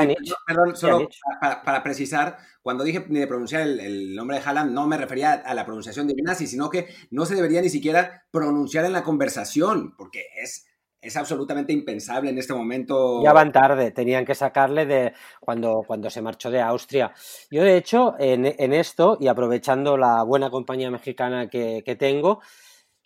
[0.46, 1.10] perdón, solo
[1.40, 5.54] para, precisar, cuando dije ni de pronunciar el, nombre de Haaland, no me refería a
[5.54, 9.96] la pronunciación de Nazi, sino que no se debería ni siquiera pronunciar en la conversación,
[9.98, 10.68] porque es,
[11.02, 13.24] es absolutamente impensable en este momento.
[13.24, 17.14] Ya van tarde, tenían que sacarle de cuando, cuando se marchó de Austria.
[17.52, 22.42] Yo, de hecho, en, esto, y aprovechando la buena compañía mexicana que, que tengo,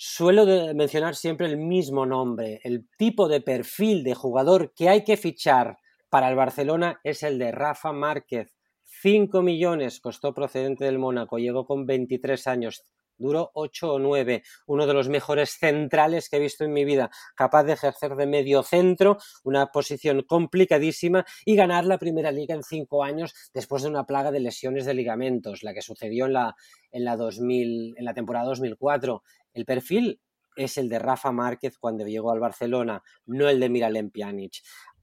[0.01, 2.61] suelo mencionar siempre el mismo nombre.
[2.63, 5.77] El tipo de perfil de jugador que hay que fichar
[6.09, 8.55] para el Barcelona es el de Rafa Márquez.
[8.85, 12.81] 5 millones costó procedente del Mónaco, llegó con 23 años,
[13.17, 17.11] duró 8 o 9, uno de los mejores centrales que he visto en mi vida,
[17.35, 22.63] capaz de ejercer de medio centro, una posición complicadísima y ganar la primera liga en
[22.63, 26.55] 5 años después de una plaga de lesiones de ligamentos, la que sucedió en la,
[26.91, 29.21] en la, 2000, en la temporada 2004.
[29.59, 30.21] El perfil
[30.55, 34.53] es el de Rafa Márquez cuando llegó al Barcelona, no el de Miralem Pjanic.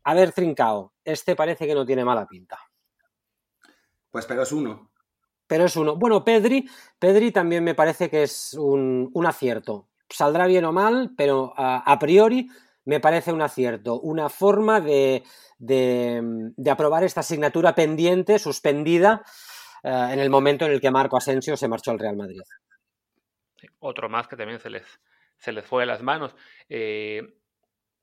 [0.05, 2.59] A ver, Trincao, este parece que no tiene mala pinta.
[4.11, 4.93] Pues pero es uno.
[5.47, 5.97] Pero es uno.
[5.97, 6.67] Bueno, Pedri,
[6.99, 9.91] Pedri también me parece que es un, acierto.
[10.09, 12.49] Saldrá bien o mal, pero a, priori
[12.87, 14.01] me parece un acierto.
[14.01, 15.23] Una forma de,
[16.67, 19.23] aprobar esta asignatura pendiente, suspendida,
[19.83, 22.41] eh, en el momento en el que Marco Asensio se marchó al Real Madrid
[23.87, 25.01] otro más que también se les,
[25.37, 26.35] se les fue de las manos.
[26.69, 27.23] Eh,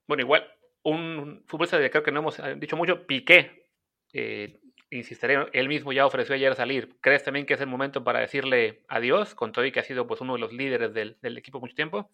[0.08, 0.48] bueno, igual,
[0.84, 3.70] un futbolista de creo que no hemos eh, dicho mucho, Piqué,
[4.14, 6.96] eh, insistiré, él mismo ya ofreció ayer salir.
[7.02, 10.08] ¿Crees también que es el momento para decirle adiós, con todo y que ha sido
[10.08, 12.12] pues uno de los líderes del, del equipo mucho tiempo?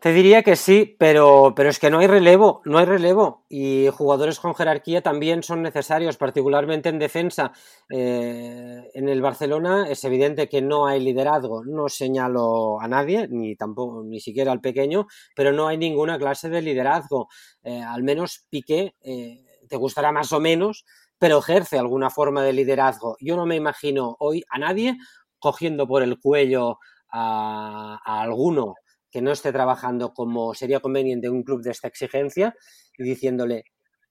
[0.00, 3.46] Te diría que sí, pero, pero es que no hay relevo, no hay relevo.
[3.48, 7.52] Y jugadores con jerarquía también son necesarios, particularmente en defensa.
[7.88, 11.64] Eh, en el Barcelona es evidente que no hay liderazgo.
[11.64, 16.50] No señalo a nadie, ni tampoco, ni siquiera al pequeño, pero no hay ninguna clase
[16.50, 17.28] de liderazgo.
[17.62, 20.84] Eh, al menos Piqué, eh, te gustará más o menos,
[21.18, 23.16] pero ejerce alguna forma de liderazgo.
[23.20, 24.98] Yo no me imagino hoy a nadie
[25.38, 26.78] cogiendo por el cuello
[27.08, 28.74] a, a alguno
[29.14, 32.56] que no esté trabajando como sería conveniente en un club de esta exigencia
[32.98, 33.62] y diciéndole,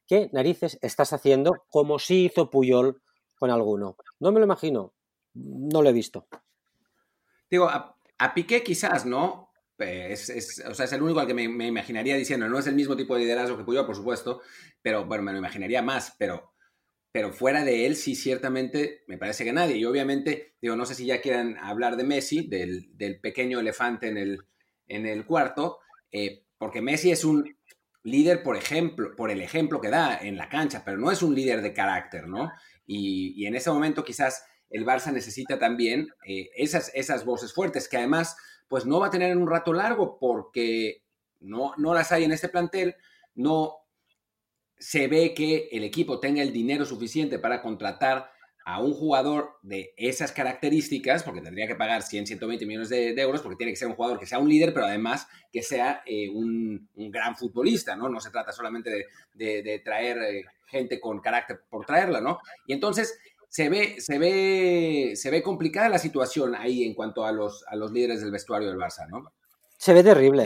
[0.08, 3.02] ¿qué narices estás haciendo como si hizo Puyol
[3.36, 3.98] con alguno?
[4.22, 4.94] No me lo imagino,
[5.34, 6.30] no lo he visto.
[7.52, 9.52] Digo, a, Piqué quizás, ¿no?
[9.78, 12.96] Es, o sea, es el único al que me, imaginaría diciendo, no es el mismo
[12.96, 14.40] tipo de liderazgo que Puyol, por supuesto,
[14.82, 16.54] pero bueno, me lo imaginaría más, pero,
[17.12, 19.76] pero fuera de él, sí, ciertamente, me parece que nadie.
[19.76, 24.08] Y obviamente, digo, no sé si ya quieran hablar de Messi, del, del pequeño elefante
[24.08, 24.46] en el,
[24.96, 25.80] en el cuarto,
[26.12, 27.58] eh, porque Messi es un
[28.04, 31.34] líder, por ejemplo, por el ejemplo que da en la cancha, pero no es un
[31.34, 32.52] líder de carácter, ¿no?
[32.86, 37.98] Y, en ese momento quizás el Barça necesita también eh, esas, esas voces fuertes, que
[37.98, 38.36] además,
[38.68, 41.04] pues no va a tener en un rato largo, porque
[41.40, 42.96] no, no las hay en este plantel,
[43.36, 43.78] no
[44.78, 48.33] se ve que el equipo tenga el dinero suficiente para contratar
[48.66, 53.42] a un jugador de esas características, porque tendría que pagar 100, 120 millones de, euros,
[53.42, 56.30] porque tiene que ser un jugador que sea un líder, pero además que sea eh,
[56.30, 58.10] un, gran futbolista, ¿no?
[58.10, 62.40] No se trata solamente de, traer eh, gente con carácter por traerla, ¿no?
[62.68, 67.32] Y entonces se ve, se ve, se ve complicada la situación ahí en cuanto a
[67.32, 69.32] los, a los líderes del vestuario del Barça, ¿no?
[69.78, 70.44] Se ve terrible.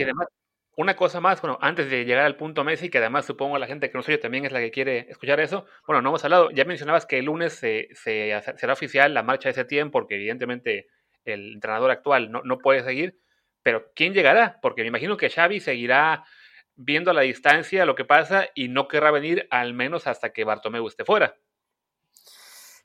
[0.79, 3.89] Una cosa más, bueno, antes de llegar al punto Messi, que además supongo la gente
[3.89, 6.65] que nos oye también es la que quiere escuchar eso, bueno, no hemos hablado, ya
[6.65, 10.85] mencionabas que el lunes se, será oficial la marcha de tiempo, porque evidentemente
[11.25, 13.17] el entrenador actual no, no puede seguir,
[13.63, 14.59] pero ¿quién llegará?
[14.61, 16.23] Porque me imagino que Xavi seguirá
[16.75, 20.43] viendo a la distancia lo que pasa y no querrá venir al menos hasta que
[20.43, 21.37] Bartomeu esté fuera.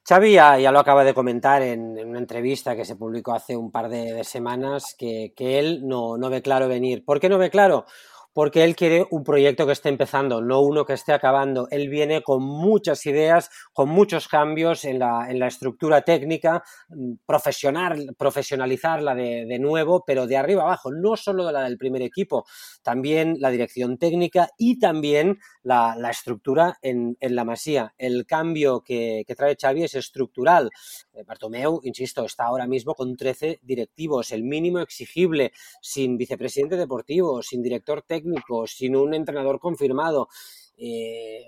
[0.05, 3.88] Xavi ya, lo acaba de comentar en, una entrevista que se publicó hace un par
[3.88, 7.05] de, semanas que, él no, ve claro venir.
[7.05, 7.87] ¿Por qué no ve claro?
[8.33, 11.68] Porque él quiere un proyecto que esté empezando, no uno que esté acabando.
[11.71, 17.14] Él viene con muchas ideas, con muchos cambios en la, en la estructura técnica, mm,
[17.27, 22.47] profesional, profesionalizarla de, nuevo, pero de arriba abajo, no solo de la del primer equipo,
[22.83, 27.95] también la dirección técnica y también la, la estructura en, en, la masía.
[27.99, 30.71] El cambio que, que trae Xavi es estructural.
[31.12, 37.42] Eh, Bartomeu, insisto, está ahora mismo con 13 directivos, el mínimo exigible, sin vicepresidente deportivo,
[37.42, 38.22] sin director técnico
[38.67, 40.29] sin un entrenador confirmado.
[40.77, 41.45] Eh,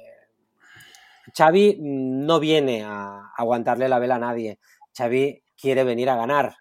[1.37, 4.59] Xavi no viene a aguantarle la vela a nadie.
[4.97, 6.57] Xavi quiere venir a ganar.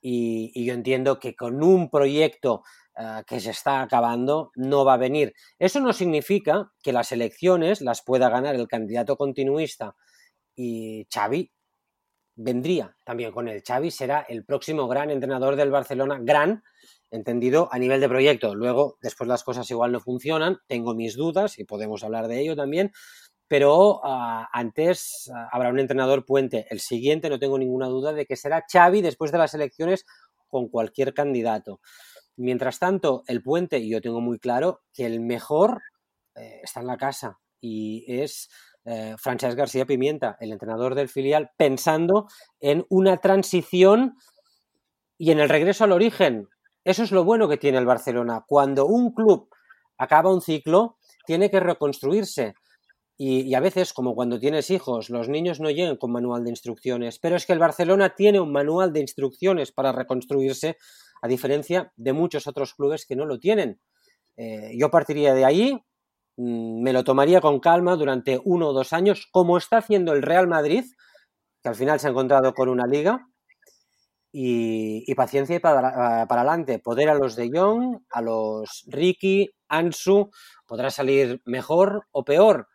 [0.00, 2.62] Y, yo entiendo que con un proyecto
[2.96, 5.34] uh, que se está acabando no va a venir.
[5.58, 9.96] Eso no significa que las elecciones las pueda ganar el candidato continuista.
[10.54, 11.50] Y Xavi
[12.36, 13.62] vendría también con él.
[13.66, 16.62] Xavi será el próximo gran entrenador del Barcelona, gran,
[17.10, 18.54] entendido a nivel de proyecto.
[18.54, 22.56] Luego, después las cosas igual no funcionan, tengo mis dudas y podemos hablar de ello
[22.56, 22.92] también,
[23.48, 26.66] pero uh, antes uh, habrá un entrenador puente.
[26.70, 30.04] El siguiente, no tengo ninguna duda de que será Xavi después de las elecciones
[30.48, 31.80] con cualquier candidato.
[32.36, 35.80] Mientras tanto, el puente, y yo tengo muy claro que el mejor
[36.34, 38.50] eh, está en la casa y es
[38.84, 42.28] eh, Francesc García Pimienta, el entrenador del filial, pensando
[42.60, 44.16] en una transición
[45.18, 46.48] y en el regreso al origen,
[46.86, 48.44] eso es lo bueno que tiene el Barcelona.
[48.46, 49.48] Cuando un club
[49.98, 52.54] acaba un ciclo, tiene que reconstruirse.
[53.18, 57.18] Y, a veces, como cuando tienes hijos, los niños no llegan con manual de instrucciones,
[57.18, 60.76] pero es que el Barcelona tiene un manual de instrucciones para reconstruirse,
[61.22, 63.80] a diferencia de muchos otros clubes que no lo tienen.
[64.36, 65.82] Eh, yo partiría de ahí,
[66.36, 70.22] mmm, me lo tomaría con calma durante uno o dos años, como está haciendo el
[70.22, 70.84] Real Madrid,
[71.64, 73.26] que al final se ha encontrado con una liga,
[74.38, 76.78] y, y, paciencia para, para, adelante.
[76.78, 80.30] Poder a los de Jong, a los Ricky, Ansu,
[80.66, 82.68] podrá salir mejor o peor,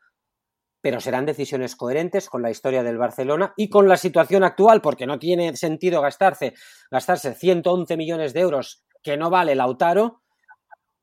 [0.81, 5.05] pero serán decisiones coherentes con la historia del Barcelona y con la situación actual, porque
[5.05, 6.55] no tiene sentido gastarse,
[6.89, 10.23] gastarse 111 millones de euros que no vale Lautaro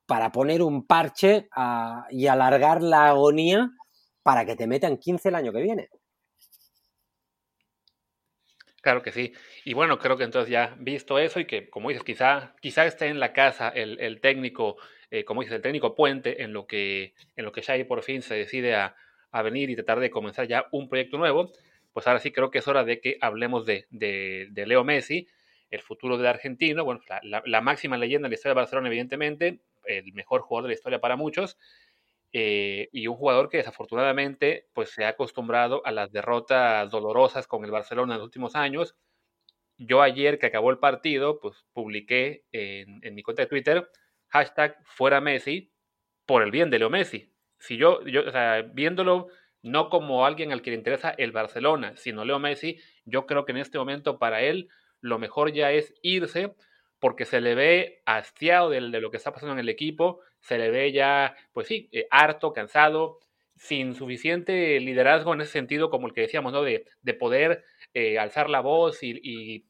[0.07, 3.71] para poner un parche a, y alargar la agonía
[4.25, 5.89] para que te metan 15 el año que viene.
[8.89, 9.35] Claro que sí.
[9.67, 13.09] Y bueno, creo que entonces ya visto eso y que, como dices, quizá, quizá esté
[13.09, 14.79] en la casa el, el técnico,
[15.11, 18.23] eh, como dices, el técnico puente en lo que, en lo que Xavi por fin
[18.23, 18.97] se decide a,
[19.45, 21.53] venir y tratar de comenzar ya un proyecto nuevo,
[21.93, 25.29] pues ahora sí creo que es hora de que hablemos de, de, Leo Messi,
[25.71, 28.89] el futuro del argentino, bueno, la, la, la, máxima leyenda de la historia de Barcelona,
[28.89, 31.59] evidentemente, el mejor jugador de la historia para muchos,
[32.33, 37.65] eh, y un jugador que desafortunadamente pues se ha acostumbrado a las derrotas dolorosas con
[37.65, 38.97] el Barcelona en los últimos años.
[39.79, 43.89] Yo ayer que acabó el partido, pues publiqué en, en mi cuenta de Twitter,
[44.29, 45.73] hashtag fuera Messi,
[46.27, 47.33] por el bien de Leo Messi.
[47.59, 49.29] Si yo, yo o sea, viéndolo
[49.63, 53.53] no como alguien al que le interesa el Barcelona, sino Leo Messi, yo creo que
[53.53, 54.69] en este momento para él
[55.01, 56.55] lo mejor ya es irse
[57.01, 60.59] porque se le ve hastiado de, de, lo que está pasando en el equipo, se
[60.59, 63.19] le ve ya, pues sí, eh, harto, cansado,
[63.57, 66.63] sin suficiente liderazgo en ese sentido, como el que decíamos, ¿no?
[66.63, 69.65] De, de poder eh, alzar la voz y, y,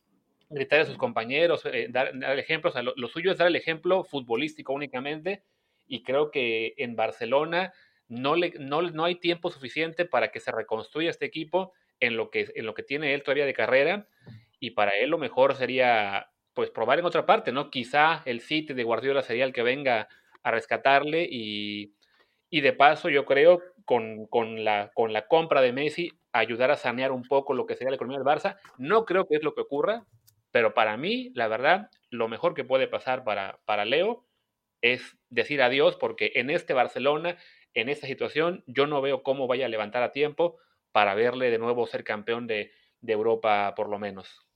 [0.50, 2.72] gritar a sus compañeros, eh, dar, dar ejemplos.
[2.72, 5.42] O sea, lo, lo, suyo es dar el ejemplo futbolístico únicamente,
[5.86, 7.72] y creo que en Barcelona
[8.08, 12.30] no, le, no, no hay tiempo suficiente para que se reconstruya este equipo en lo,
[12.30, 14.06] que, en lo que tiene él todavía de carrera,
[14.60, 17.70] y para él lo mejor sería pues probar en otra parte, ¿no?
[17.70, 20.08] Quizá el City de Guardiola sería el que venga
[20.42, 21.94] a rescatarle y,
[22.50, 26.76] y de paso yo creo con, con, la, con la compra de Messi ayudar a
[26.76, 28.58] sanear un poco lo que sería la economía del Barça.
[28.76, 30.04] No creo que es lo que ocurra,
[30.50, 34.26] pero para mí, la verdad, lo mejor que puede pasar para, para Leo
[34.80, 37.37] es decir adiós porque en este Barcelona,
[37.74, 40.58] en esta situación, yo no veo cómo vaya a levantar a tiempo
[40.92, 44.47] para verle de nuevo ser campeón de, de Europa por lo menos.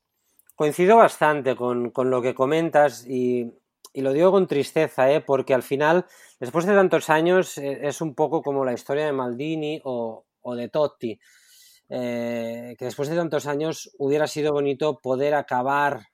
[0.63, 3.53] Coincido bastante con, con lo que comentas y,
[3.93, 5.21] y, lo digo con tristeza, ¿eh?
[5.21, 6.07] porque al final,
[6.39, 10.55] después de tantos años, eh, es un poco como la historia de Maldini o, o
[10.55, 11.19] de Totti,
[11.89, 16.07] eh, que después de tantos años hubiera sido bonito poder acabar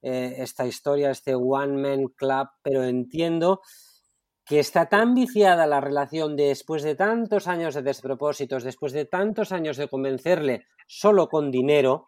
[0.00, 3.62] eh, esta historia, este One Man Club, pero entiendo
[4.44, 9.50] que está tan viciada la relación después de tantos años de despropósitos, después de tantos
[9.50, 12.06] años de convencerle solo con dinero,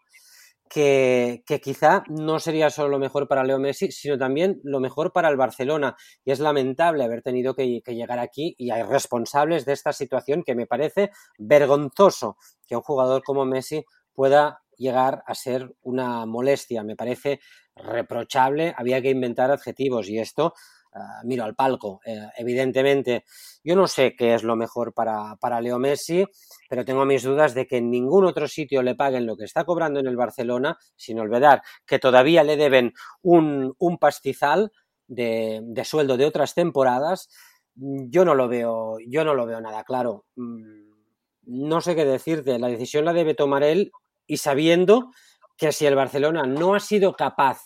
[0.71, 5.29] que, quizá no sería solo lo mejor para Leo Messi, sino también lo mejor para
[5.29, 5.97] el Barcelona.
[6.25, 10.45] Y es lamentable haber tenido que, que, llegar aquí y hay responsables de esta situación
[10.45, 12.37] que me parece vergonzoso
[12.68, 16.85] que un jugador como Messi pueda llegar a ser una molestia.
[16.85, 17.41] Me parece
[17.75, 20.55] reprochable, había que inventar adjetivos y esto
[20.93, 23.24] ah, miro al palco, eh, evidentemente.
[23.62, 26.24] Yo no sé qué es lo mejor para, para Leo Messi,
[26.68, 29.64] pero tengo mis dudas de que en ningún otro sitio le paguen lo que está
[29.64, 34.72] cobrando en el Barcelona, sin olvidar que todavía le deben un, un pastizal
[35.07, 37.28] de, de, sueldo de otras temporadas.
[37.74, 40.24] Yo no lo veo, yo no lo veo nada claro.
[40.36, 40.91] Mm,
[41.43, 43.91] no sé qué decirte, la decisión la debe tomar él
[44.26, 45.11] y sabiendo
[45.57, 47.61] que si el Barcelona no ha sido capaz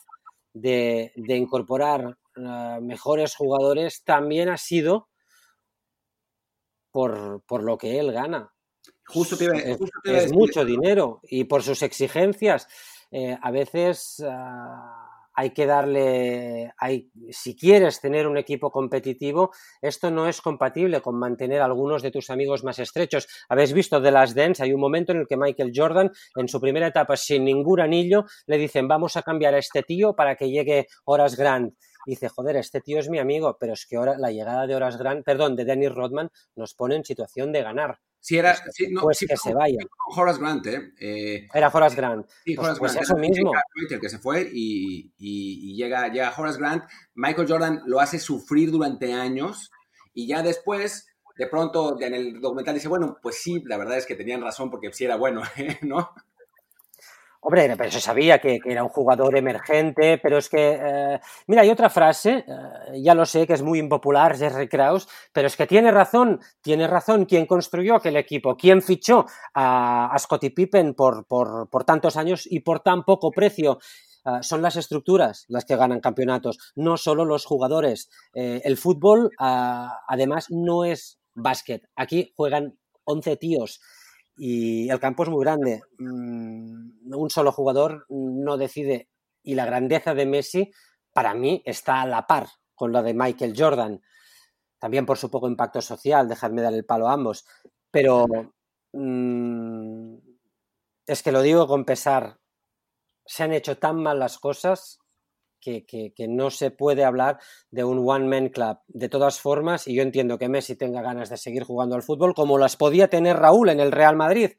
[0.52, 5.08] de, de incorporar uh, mejores jugadores, también ha sido
[6.90, 8.52] por, por lo que él gana.
[9.06, 10.38] Justo te iba, es, justo te iba a es decir.
[10.38, 12.68] mucho dinero y por sus exigencias.
[13.10, 14.30] Eh, a veces uh,
[15.34, 19.50] hay que darle, hay, si quieres tener un equipo competitivo,
[19.82, 23.26] esto no es compatible con mantener a algunos de tus amigos más estrechos.
[23.48, 26.60] Habéis visto de las Dance, hay un momento en el que Michael Jordan, en su
[26.60, 30.50] primera etapa sin ningún anillo, le dicen vamos a cambiar a este tío para que
[30.50, 31.74] llegue Horas Grant.
[32.06, 34.96] Dice, joder, este tío es mi amigo, pero es que ahora la llegada de Horas
[34.98, 37.98] Grant, perdón, de Dennis Rodman, nos pone en situación de ganar.
[38.20, 38.56] Si era,
[38.90, 39.78] no, pues sí, que fue- se vaya.
[40.16, 40.92] Horace Grant, ¿eh?
[40.98, 42.26] Eh, Era Horace Grant.
[42.44, 43.04] Sí, Pues- Horace pues Grant.
[43.06, 43.52] eso mismo.
[43.90, 46.84] El que se fue y, y- y llega, llega Horace Grant.
[47.14, 49.70] Michael Jordan lo hace sufrir durante años
[50.14, 54.06] y ya después, de pronto, en el documental dice, bueno, pues sí, la verdad es
[54.06, 55.78] que tenían razón porque sí era bueno, ¿eh?
[55.82, 56.10] ¿no?
[57.46, 61.68] Hombre, pero se sabía que, era un jugador emergente, pero es que, eh, mira, hay
[61.68, 65.66] otra frase, eh, ya lo sé que es muy impopular, Jerry Krause, pero es que
[65.66, 71.26] tiene razón, tiene razón quien construyó aquel equipo, quien fichó a, a Scottie Pippen por,
[71.84, 73.78] tantos años y por tan poco precio.
[74.24, 78.08] Uh, son las estructuras las que ganan campeonatos, no solo los jugadores.
[78.32, 81.82] Eh, el fútbol, uh, además, no es básquet.
[81.94, 83.82] Aquí juegan 11 tíos
[84.36, 85.82] y el campo es muy grande.
[85.98, 89.08] Mm, un solo jugador no decide.
[89.42, 90.72] Y la grandeza de Messi,
[91.12, 94.00] para mí, está a la par con la de Michael Jordan.
[94.78, 97.46] También por su poco impacto social, dejadme dar el palo a ambos.
[97.90, 98.26] Pero
[98.92, 100.16] mmm,
[101.06, 102.38] es que lo digo con pesar.
[103.26, 104.98] Se han hecho tan mal las cosas
[105.64, 107.38] que, que, que, no se puede hablar
[107.70, 108.78] de un one-man club.
[108.88, 112.34] De todas formas, y yo entiendo que Messi tenga ganas de seguir jugando al fútbol
[112.34, 114.52] como las podía tener Raúl en el Real Madrid,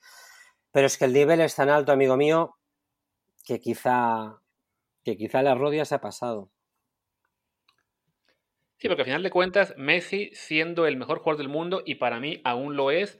[0.72, 2.58] pero es que el nivel es tan alto, amigo mío,
[3.46, 4.42] que quizá,
[5.04, 6.50] que quizá la rodia se ha pasado.
[8.78, 12.20] Sí, porque al final de cuentas, Messi siendo el mejor jugador del mundo, y para
[12.20, 13.20] mí aún lo es,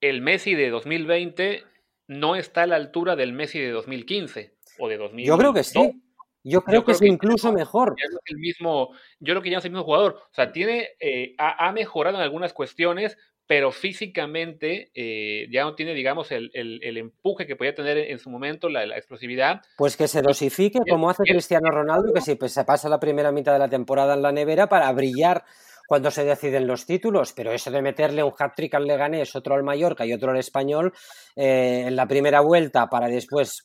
[0.00, 1.62] el Messi de 2020
[2.08, 5.26] no está a la altura del Messi de 2015 o de 2000.
[5.26, 6.02] Yo creo que sí.
[6.48, 7.96] Yo creo, yo que es que incluso mejor.
[7.96, 10.14] Es el mismo, yo creo que ya no es el mismo jugador.
[10.30, 13.18] O sea, tiene, eh, ha, ha, mejorado en algunas cuestiones,
[13.48, 18.20] pero físicamente eh, ya no tiene, digamos, el, el, el, empuje que podía tener en
[18.20, 19.60] su momento, la, la explosividad.
[19.76, 23.32] Pues que se dosifique, como hace Cristiano Ronaldo, que si pues, se pasa la primera
[23.32, 25.42] mitad de la temporada en la nevera para brillar
[25.88, 29.64] cuando se deciden los títulos, pero eso de meterle un hat-trick al Leganés, otro al
[29.64, 30.92] Mallorca y otro al Español
[31.34, 33.64] eh, en la primera vuelta para después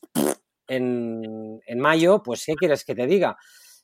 [0.66, 3.36] en, en, mayo, pues ¿qué quieres que te diga?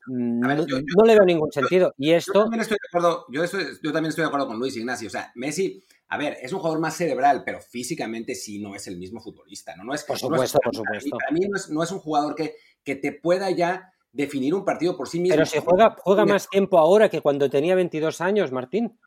[0.07, 1.93] No, yo, yo, no, le veo ningún sentido.
[1.99, 2.33] Y esto.
[2.33, 5.09] Yo también estoy de acuerdo, yo, estoy, yo, también estoy de acuerdo con Luis Ignacio.
[5.09, 8.87] O sea, Messi, a ver, es un jugador más cerebral, pero físicamente sí no es
[8.87, 9.77] el mismo futbolista.
[9.77, 11.17] No, no es, por supuesto, no es, por supuesto.
[11.19, 14.65] Para mí no es, no es un jugador que, que te pueda ya definir un
[14.65, 15.35] partido por sí mismo.
[15.35, 18.99] Pero si juega, juega más tiempo ahora que cuando tenía 22 años, Martín.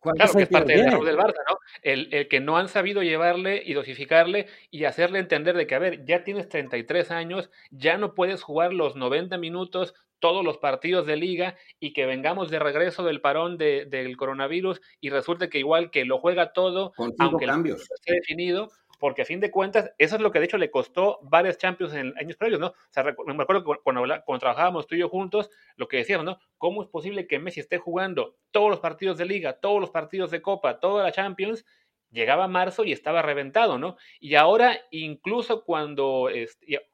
[0.00, 1.58] Claro, que es parte del error del Barça, ¿no?
[1.82, 5.78] El, el, que no han sabido llevarle y dosificarle y hacerle entender de que, a
[5.78, 11.06] ver, ya tienes 33 años, ya no puedes jugar los 90 minutos todos los partidos
[11.06, 15.58] de liga y que vengamos de regreso del parón de, del coronavirus y resulte que
[15.58, 17.90] igual que lo juega todo, Con aunque cambios.
[17.90, 18.68] esté definido,
[19.00, 21.94] porque a fin de cuentas, eso es lo que de hecho le costó varios Champions
[21.94, 22.68] en años previos, ¿no?
[22.68, 24.04] O sea, me acuerdo cuando,
[24.38, 26.38] trabajábamos tú y yo juntos, lo que decíamos, ¿no?
[26.58, 30.30] ¿Cómo es posible que Messi esté jugando todos los partidos de Liga, todos los partidos
[30.30, 31.64] de Copa, toda la Champions?
[32.10, 33.96] Llegaba marzo y estaba reventado, ¿no?
[34.20, 36.28] Y ahora, incluso cuando,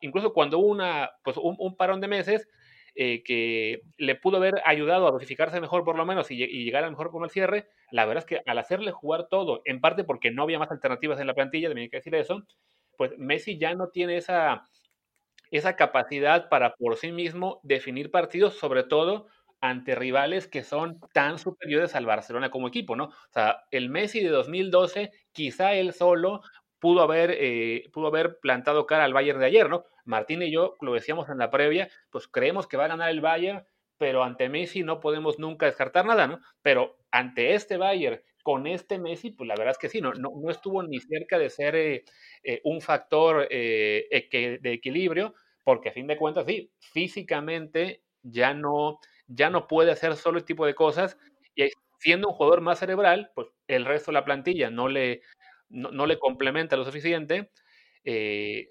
[0.00, 2.48] incluso cuando una, pues un parón de meses,
[2.98, 6.90] eh, que le pudo haber ayudado a dosificarse mejor por lo menos y, llegar a
[6.90, 10.30] mejor con el cierre, la verdad es que al hacerle jugar todo, en parte porque
[10.30, 12.42] no había más alternativas en la plantilla, también hay que decir eso,
[12.96, 14.62] pues Messi ya no tiene esa,
[15.50, 19.26] esa capacidad para por sí mismo definir partidos, sobre todo
[19.60, 23.04] ante rivales que son tan superiores al Barcelona como equipo, ¿no?
[23.04, 26.40] O sea, el Messi de 2012, quizá él solo
[26.78, 29.84] pudo haber, eh, pudo haber plantado cara al Bayern de ayer, ¿no?
[30.06, 33.20] Martín y yo lo decíamos en la previa, pues creemos que va a ganar el
[33.20, 33.64] Bayern,
[33.98, 36.40] pero ante Messi no podemos nunca descartar nada, ¿no?
[36.62, 40.30] Pero ante este Bayern, con este Messi, pues la verdad es que sí, no, no,
[40.36, 42.04] no estuvo ni cerca de ser eh,
[42.44, 45.34] eh, un factor de equilibrio,
[45.64, 50.48] porque a fin de cuentas, sí, físicamente ya no, ya no puede hacer solo este
[50.48, 51.18] tipo de cosas
[51.54, 55.22] y siendo un jugador más cerebral, pues el resto de la plantilla no le,
[55.68, 57.50] no, le complementa lo suficiente.
[58.04, 58.70] Eh,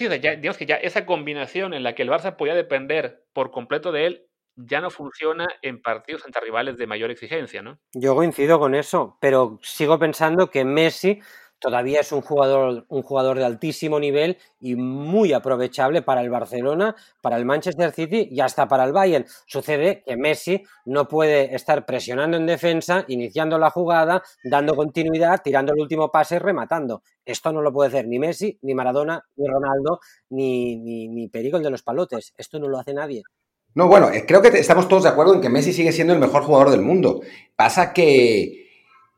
[0.00, 3.92] sí, digamos que ya esa combinación en la que el Barça podía depender por completo
[3.92, 4.26] de él
[4.56, 7.78] ya no funciona en partidos ante rivales de mayor exigencia, ¿no?
[7.92, 11.20] Yo coincido con eso, pero sigo pensando que Messi
[11.60, 16.96] todavía es un jugador, un jugador de altísimo nivel y muy aprovechable para el Barcelona,
[17.20, 19.26] para el Manchester City y hasta para el Bayern.
[19.46, 25.72] Sucede que Messi no puede estar presionando en defensa, iniciando la jugada, dando continuidad, tirando
[25.72, 27.02] el último pase y rematando.
[27.24, 30.00] Esto no lo puede hacer ni Messi, ni Maradona, ni Ronaldo,
[30.30, 32.32] ni, ni, ni Perico el de los palotes.
[32.36, 33.22] Esto no lo hace nadie.
[33.74, 36.18] No, bueno, eh, creo que estamos todos de acuerdo en que Messi sigue siendo el
[36.18, 37.20] mejor jugador del mundo.
[37.54, 38.69] Pasa que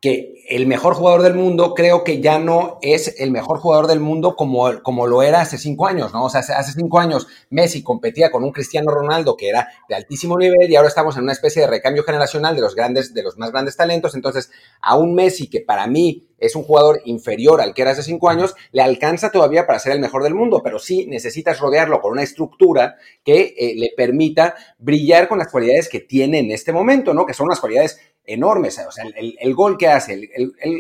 [0.03, 4.01] que el mejor jugador del mundo creo que ya no es el mejor jugador del
[4.01, 6.25] mundo como, como lo era hace cinco años, ¿no?
[6.25, 10.37] O sea, hace, cinco años Messi competía con un Cristiano Ronaldo que era de altísimo
[10.37, 13.39] nivel y ahora estamos en una especie de recambio generacional de los grandes, de los
[13.39, 14.17] más grandes talentos.
[14.17, 14.51] Entonces,
[14.81, 18.29] a un Messi que para mí es un jugador inferior al que era hace cinco
[18.29, 22.11] años, le alcanza todavía para ser el mejor del mundo, pero sí necesitas rodearlo con
[22.11, 27.15] una estructura que eh, le permita brillar con las cualidades que tiene en este momento,
[27.15, 27.25] ¿no?
[27.25, 28.79] Que son unas cualidades enormes.
[28.87, 30.31] O sea, el, gol que hace,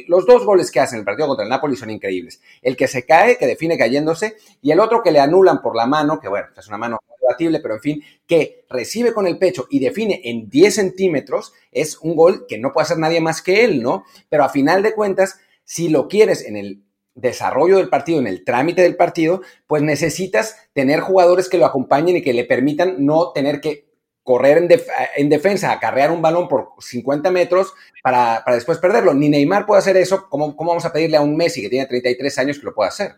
[0.08, 2.40] los dos goles que hace en el partido contra el Napoli son increíbles.
[2.62, 5.86] El que se cae, que define cayéndose, y el otro que le anulan por la
[5.86, 9.66] mano, que bueno, es una mano debatible, pero en fin, que recibe con el pecho
[9.70, 13.64] y define en 10 centímetros, es un gol que no puede hacer nadie más que
[13.64, 14.04] él, ¿no?
[14.28, 16.82] Pero a final de cuentas, si lo quieres en el
[17.14, 22.16] desarrollo del partido, en el trámite del partido, pues necesitas tener jugadores que lo acompañen
[22.16, 23.91] y que le permitan no tener que
[24.22, 24.68] correr en,
[25.16, 29.14] en, defensa, acarrear un balón por 50 metros para, después perderlo.
[29.14, 30.28] Ni Neymar puede hacer eso.
[30.28, 32.88] ¿Cómo, ¿Cómo, vamos a pedirle a un Messi que tiene 33 años que lo pueda
[32.88, 33.16] hacer?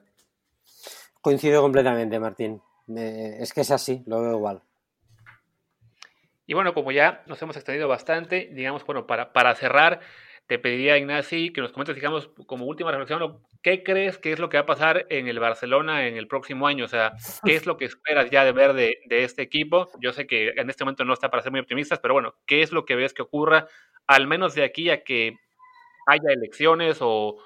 [1.20, 2.61] Coincido completamente, Martín.
[2.86, 4.62] es que es así, lo veo igual.
[6.46, 10.00] Y bueno, como ya nos hemos extendido bastante, digamos, bueno, para, para cerrar,
[10.47, 14.51] te pediría, Ignasi, que nos comentes, digamos, como última reflexión, ¿qué crees que es lo
[14.51, 16.84] que va a pasar en el Barcelona en el próximo año?
[16.84, 17.14] O sea,
[17.45, 19.90] ¿qué es lo que esperas ya de ver de, este equipo?
[20.01, 22.62] Yo sé que en este momento no está para ser muy optimistas, pero bueno, ¿qué
[22.62, 23.68] es lo que ves que ocurra,
[24.07, 25.38] al menos de aquí a que
[26.07, 27.38] haya elecciones o...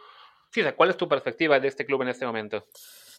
[0.50, 2.66] Sí, o sea, ¿cuál es tu perspectiva de este club en este momento?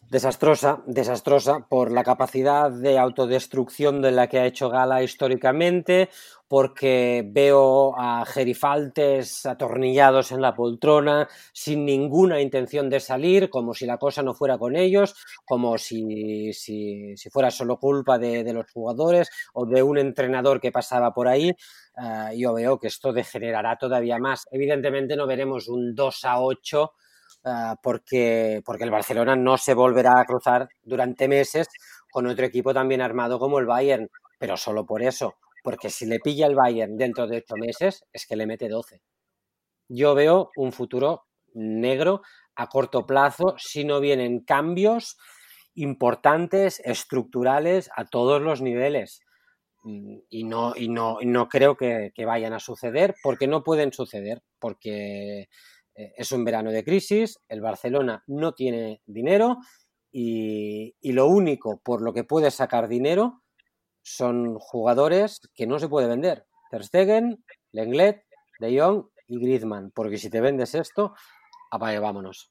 [0.08, 6.08] Desastrosa, desastrosa por la capacidad de autodestrucción de la que ha hecho Gala históricamente,
[6.48, 13.86] porque veo a gerifaltes atornillados en la poltrona sin ninguna intención de salir, como si
[13.86, 19.30] la cosa no fuera con ellos, como si, si, fuera solo culpa de, los jugadores
[19.54, 21.50] o de un entrenador que pasaba por ahí.
[21.50, 24.48] Eh, yo veo que esto degenerará todavía más.
[24.50, 26.92] Evidentemente no veremos un 2 a 8
[27.44, 31.68] Ah, porque, porque el Barcelona no se volverá a cruzar durante meses
[32.10, 36.18] con otro equipo también armado como el Bayern, pero solo por eso, porque si le
[36.20, 39.00] pilla el Bayern dentro de ocho meses, es que le mete 12.
[39.88, 42.22] Yo veo un futuro negro
[42.56, 45.16] a corto plazo si no vienen cambios
[45.74, 49.20] importantes, estructurales, a todos los niveles.
[49.84, 53.92] Mm, y no, y no, no creo que, que vayan a suceder, porque no pueden
[53.92, 55.48] suceder, porque
[56.00, 59.58] eh, es un verano de crisis, el Barcelona no tiene dinero
[60.10, 63.42] y, lo único por lo que puede sacar dinero
[64.02, 66.46] son jugadores que no se puede vender.
[66.70, 68.24] Ter Stegen, Lenglet,
[68.60, 71.14] De Jong y Griezmann, porque si te vendes esto,
[71.70, 72.50] apague, vámonos.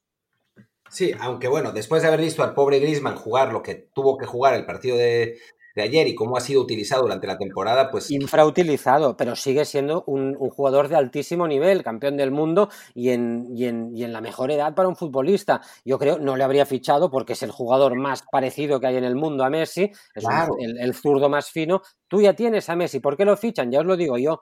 [0.88, 4.26] Sí, aunque bueno, después de haber visto al pobre Griezmann jugar lo que tuvo que
[4.26, 5.38] jugar el partido de,
[5.74, 8.10] de ayer y cómo ha sido utilizado durante la temporada, pues...
[8.10, 13.66] Infrautilizado, pero sigue siendo un, jugador de altísimo nivel, campeón del mundo y en, y,
[13.66, 15.60] en, y en, la mejor edad para un futbolista.
[15.84, 19.04] Yo creo no le habría fichado porque es el jugador más parecido que hay en
[19.04, 20.24] el mundo a Messi, es
[20.58, 21.82] el, zurdo más fino.
[22.08, 23.70] Tú ya tienes a Messi, ¿por qué lo fichan?
[23.70, 24.40] Ya os lo digo yo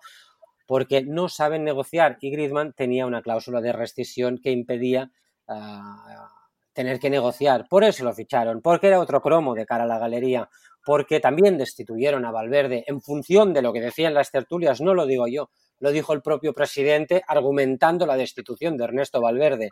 [0.66, 5.10] porque no saben negociar y Griezmann tenía una cláusula de rescisión que impedía
[5.48, 6.37] ah,
[6.78, 7.66] tener que negociar.
[7.68, 10.48] Por eso lo ficharon, porque era otro cromo de cara a la galería
[10.86, 15.06] porque también destituyeron a Valverde en función de lo que decían las tertulias, no lo
[15.06, 15.50] digo yo,
[15.80, 19.70] lo dijo el propio presidente argumentando la destitución de Ernesto Valverde.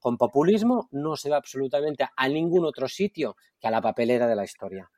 [0.00, 4.34] Con populismo no se va absolutamente a ningún otro sitio que a la papelera de
[4.34, 4.90] la historia.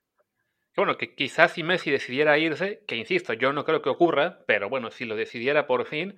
[0.74, 4.70] Bueno, que quizás si Messi decidiera irse, que insisto, yo no creo que ocurra, pero
[4.70, 6.16] bueno, si lo decidiera por fin,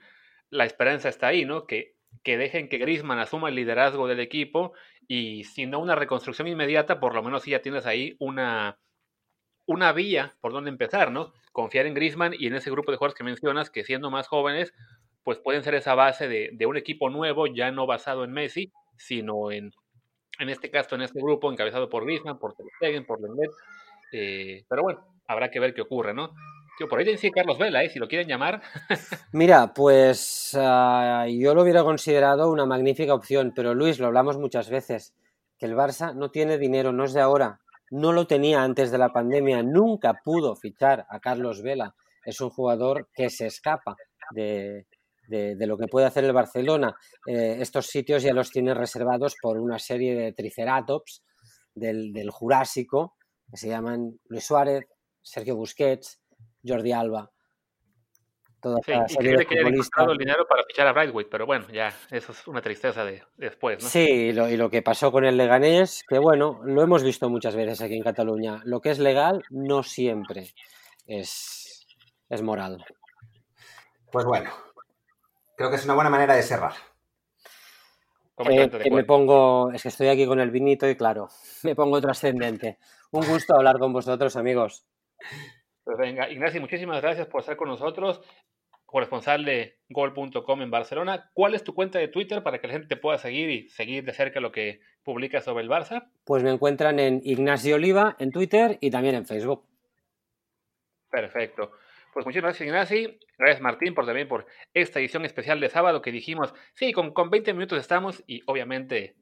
[0.49, 1.67] la esperanza está ahí, ¿no?
[1.67, 4.73] Que, que dejen que Griezmann asuma el liderazgo del equipo
[5.09, 8.79] y si no una reconstrucción inmediata, por lo menos si ya tienes ahí una,
[9.67, 11.33] una vía por donde empezar, ¿no?
[11.53, 14.75] Confiar en Griezmann y en ese grupo de jugadores que mencionas, que siendo más jóvenes,
[15.23, 19.51] pues pueden ser esa base de, un equipo nuevo, ya no basado en Messi, sino
[19.51, 19.73] en,
[20.39, 23.51] en este caso, en este grupo encabezado por Griezmann, por Ter por Lenglet.
[24.13, 26.35] Eh, pero bueno, habrá que ver qué ocurre, ¿no?
[26.89, 27.91] Por ahí dice Carlos Vela, ¿eh?
[27.91, 28.63] si lo quieren llamar.
[29.33, 34.69] Mira, pues uh, yo lo hubiera considerado una magnífica opción, pero Luis, lo hablamos muchas
[34.69, 35.15] veces,
[35.59, 37.61] que el Barça no tiene dinero, no es de ahora,
[37.91, 41.95] no lo tenía antes de la pandemia, nunca pudo fichar a Carlos Vela.
[42.25, 43.97] Es un jugador que se escapa
[44.33, 44.87] de,
[45.29, 46.97] de, de lo que puede hacer el Barcelona.
[47.27, 51.23] Eh, estos sitios ya los tiene reservados por una serie de triceratops
[51.75, 53.17] del, del Jurásico,
[53.51, 54.87] que se llaman Luis Suárez,
[55.23, 56.21] Sergio Busquets,
[56.67, 57.31] Jordi Alba.
[58.61, 61.67] Toda sí, y cree que haya encontrado el dinero para fichar a Brightwood, pero bueno,
[61.71, 63.89] ya, eso es una tristeza de, de después, ¿no?
[63.91, 67.29] Sí, y lo, y lo, que pasó con el Leganés, que bueno, lo hemos visto
[67.29, 68.63] muchas veces aquí en Cataluña.
[68.65, 70.55] Lo que es legal no siempre
[71.07, 71.87] es,
[72.31, 72.83] es moral.
[74.11, 74.51] Pues bueno,
[75.57, 76.73] creo que es una buena manera de cerrar.
[78.39, 81.29] Eh, que me pongo, es que estoy aquí con el vinito y claro,
[81.63, 82.79] me pongo trascendente.
[83.13, 84.87] Un gusto hablar con vosotros, amigos.
[85.85, 88.23] Pues venga, Ignacio, muchísimas gracias por estar con nosotros,
[88.87, 91.31] corresponsal de gol.com en Barcelona.
[91.35, 94.03] ¿Cuál es tu cuenta de Twitter para que la gente te pueda seguir y seguir
[94.03, 96.11] de cerca lo que publicas sobre el Barça?
[96.25, 99.67] Pues me encuentran en Ignacio Oliva en Twitter y también en Facebook.
[101.11, 101.73] Perfecto.
[102.15, 103.19] Pues muchísimas gracias, Ignacio.
[103.37, 107.29] Gracias, Martín, por también por esta edición especial de sábado que dijimos, sí, con, con
[107.29, 109.17] 20 minutos estamos y obviamente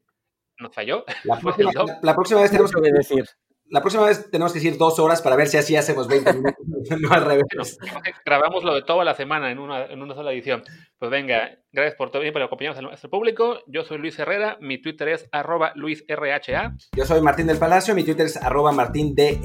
[0.59, 1.03] nos falló.
[1.25, 3.25] La próxima, la, la próxima vez tenemos que decir
[3.69, 6.55] la próxima vez tenemos que decir dos horas para ver si así hacemos 20 minutos,
[7.01, 7.77] no al revés.
[8.25, 10.63] Grabamos lo de toda la semana en una, en una sola edición.
[10.99, 13.59] Pues venga, gracias por todo bien, por acompañarnos a nuestro público.
[13.67, 16.75] Yo soy Luis Herrera, mi Twitter es arroba luisrha.
[16.95, 19.43] Yo soy Martín del Palacio, mi Twitter es arroba martindelp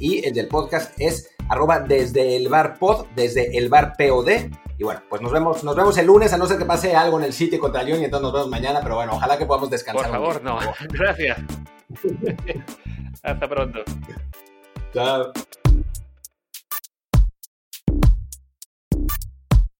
[0.00, 4.28] y el del podcast es arroba desde el bar pod, desde el bar pod.
[4.76, 7.18] Y bueno, pues nos vemos, nos vemos el lunes, a no ser que pase algo
[7.18, 9.70] en el sitio contra Lyon y entonces nos vemos mañana, pero bueno, ojalá que podamos
[9.70, 10.06] descansar.
[10.06, 10.58] Por favor, no.
[10.88, 11.38] Gracias.
[13.22, 13.84] Hasta pronto.
[14.92, 15.32] Chao.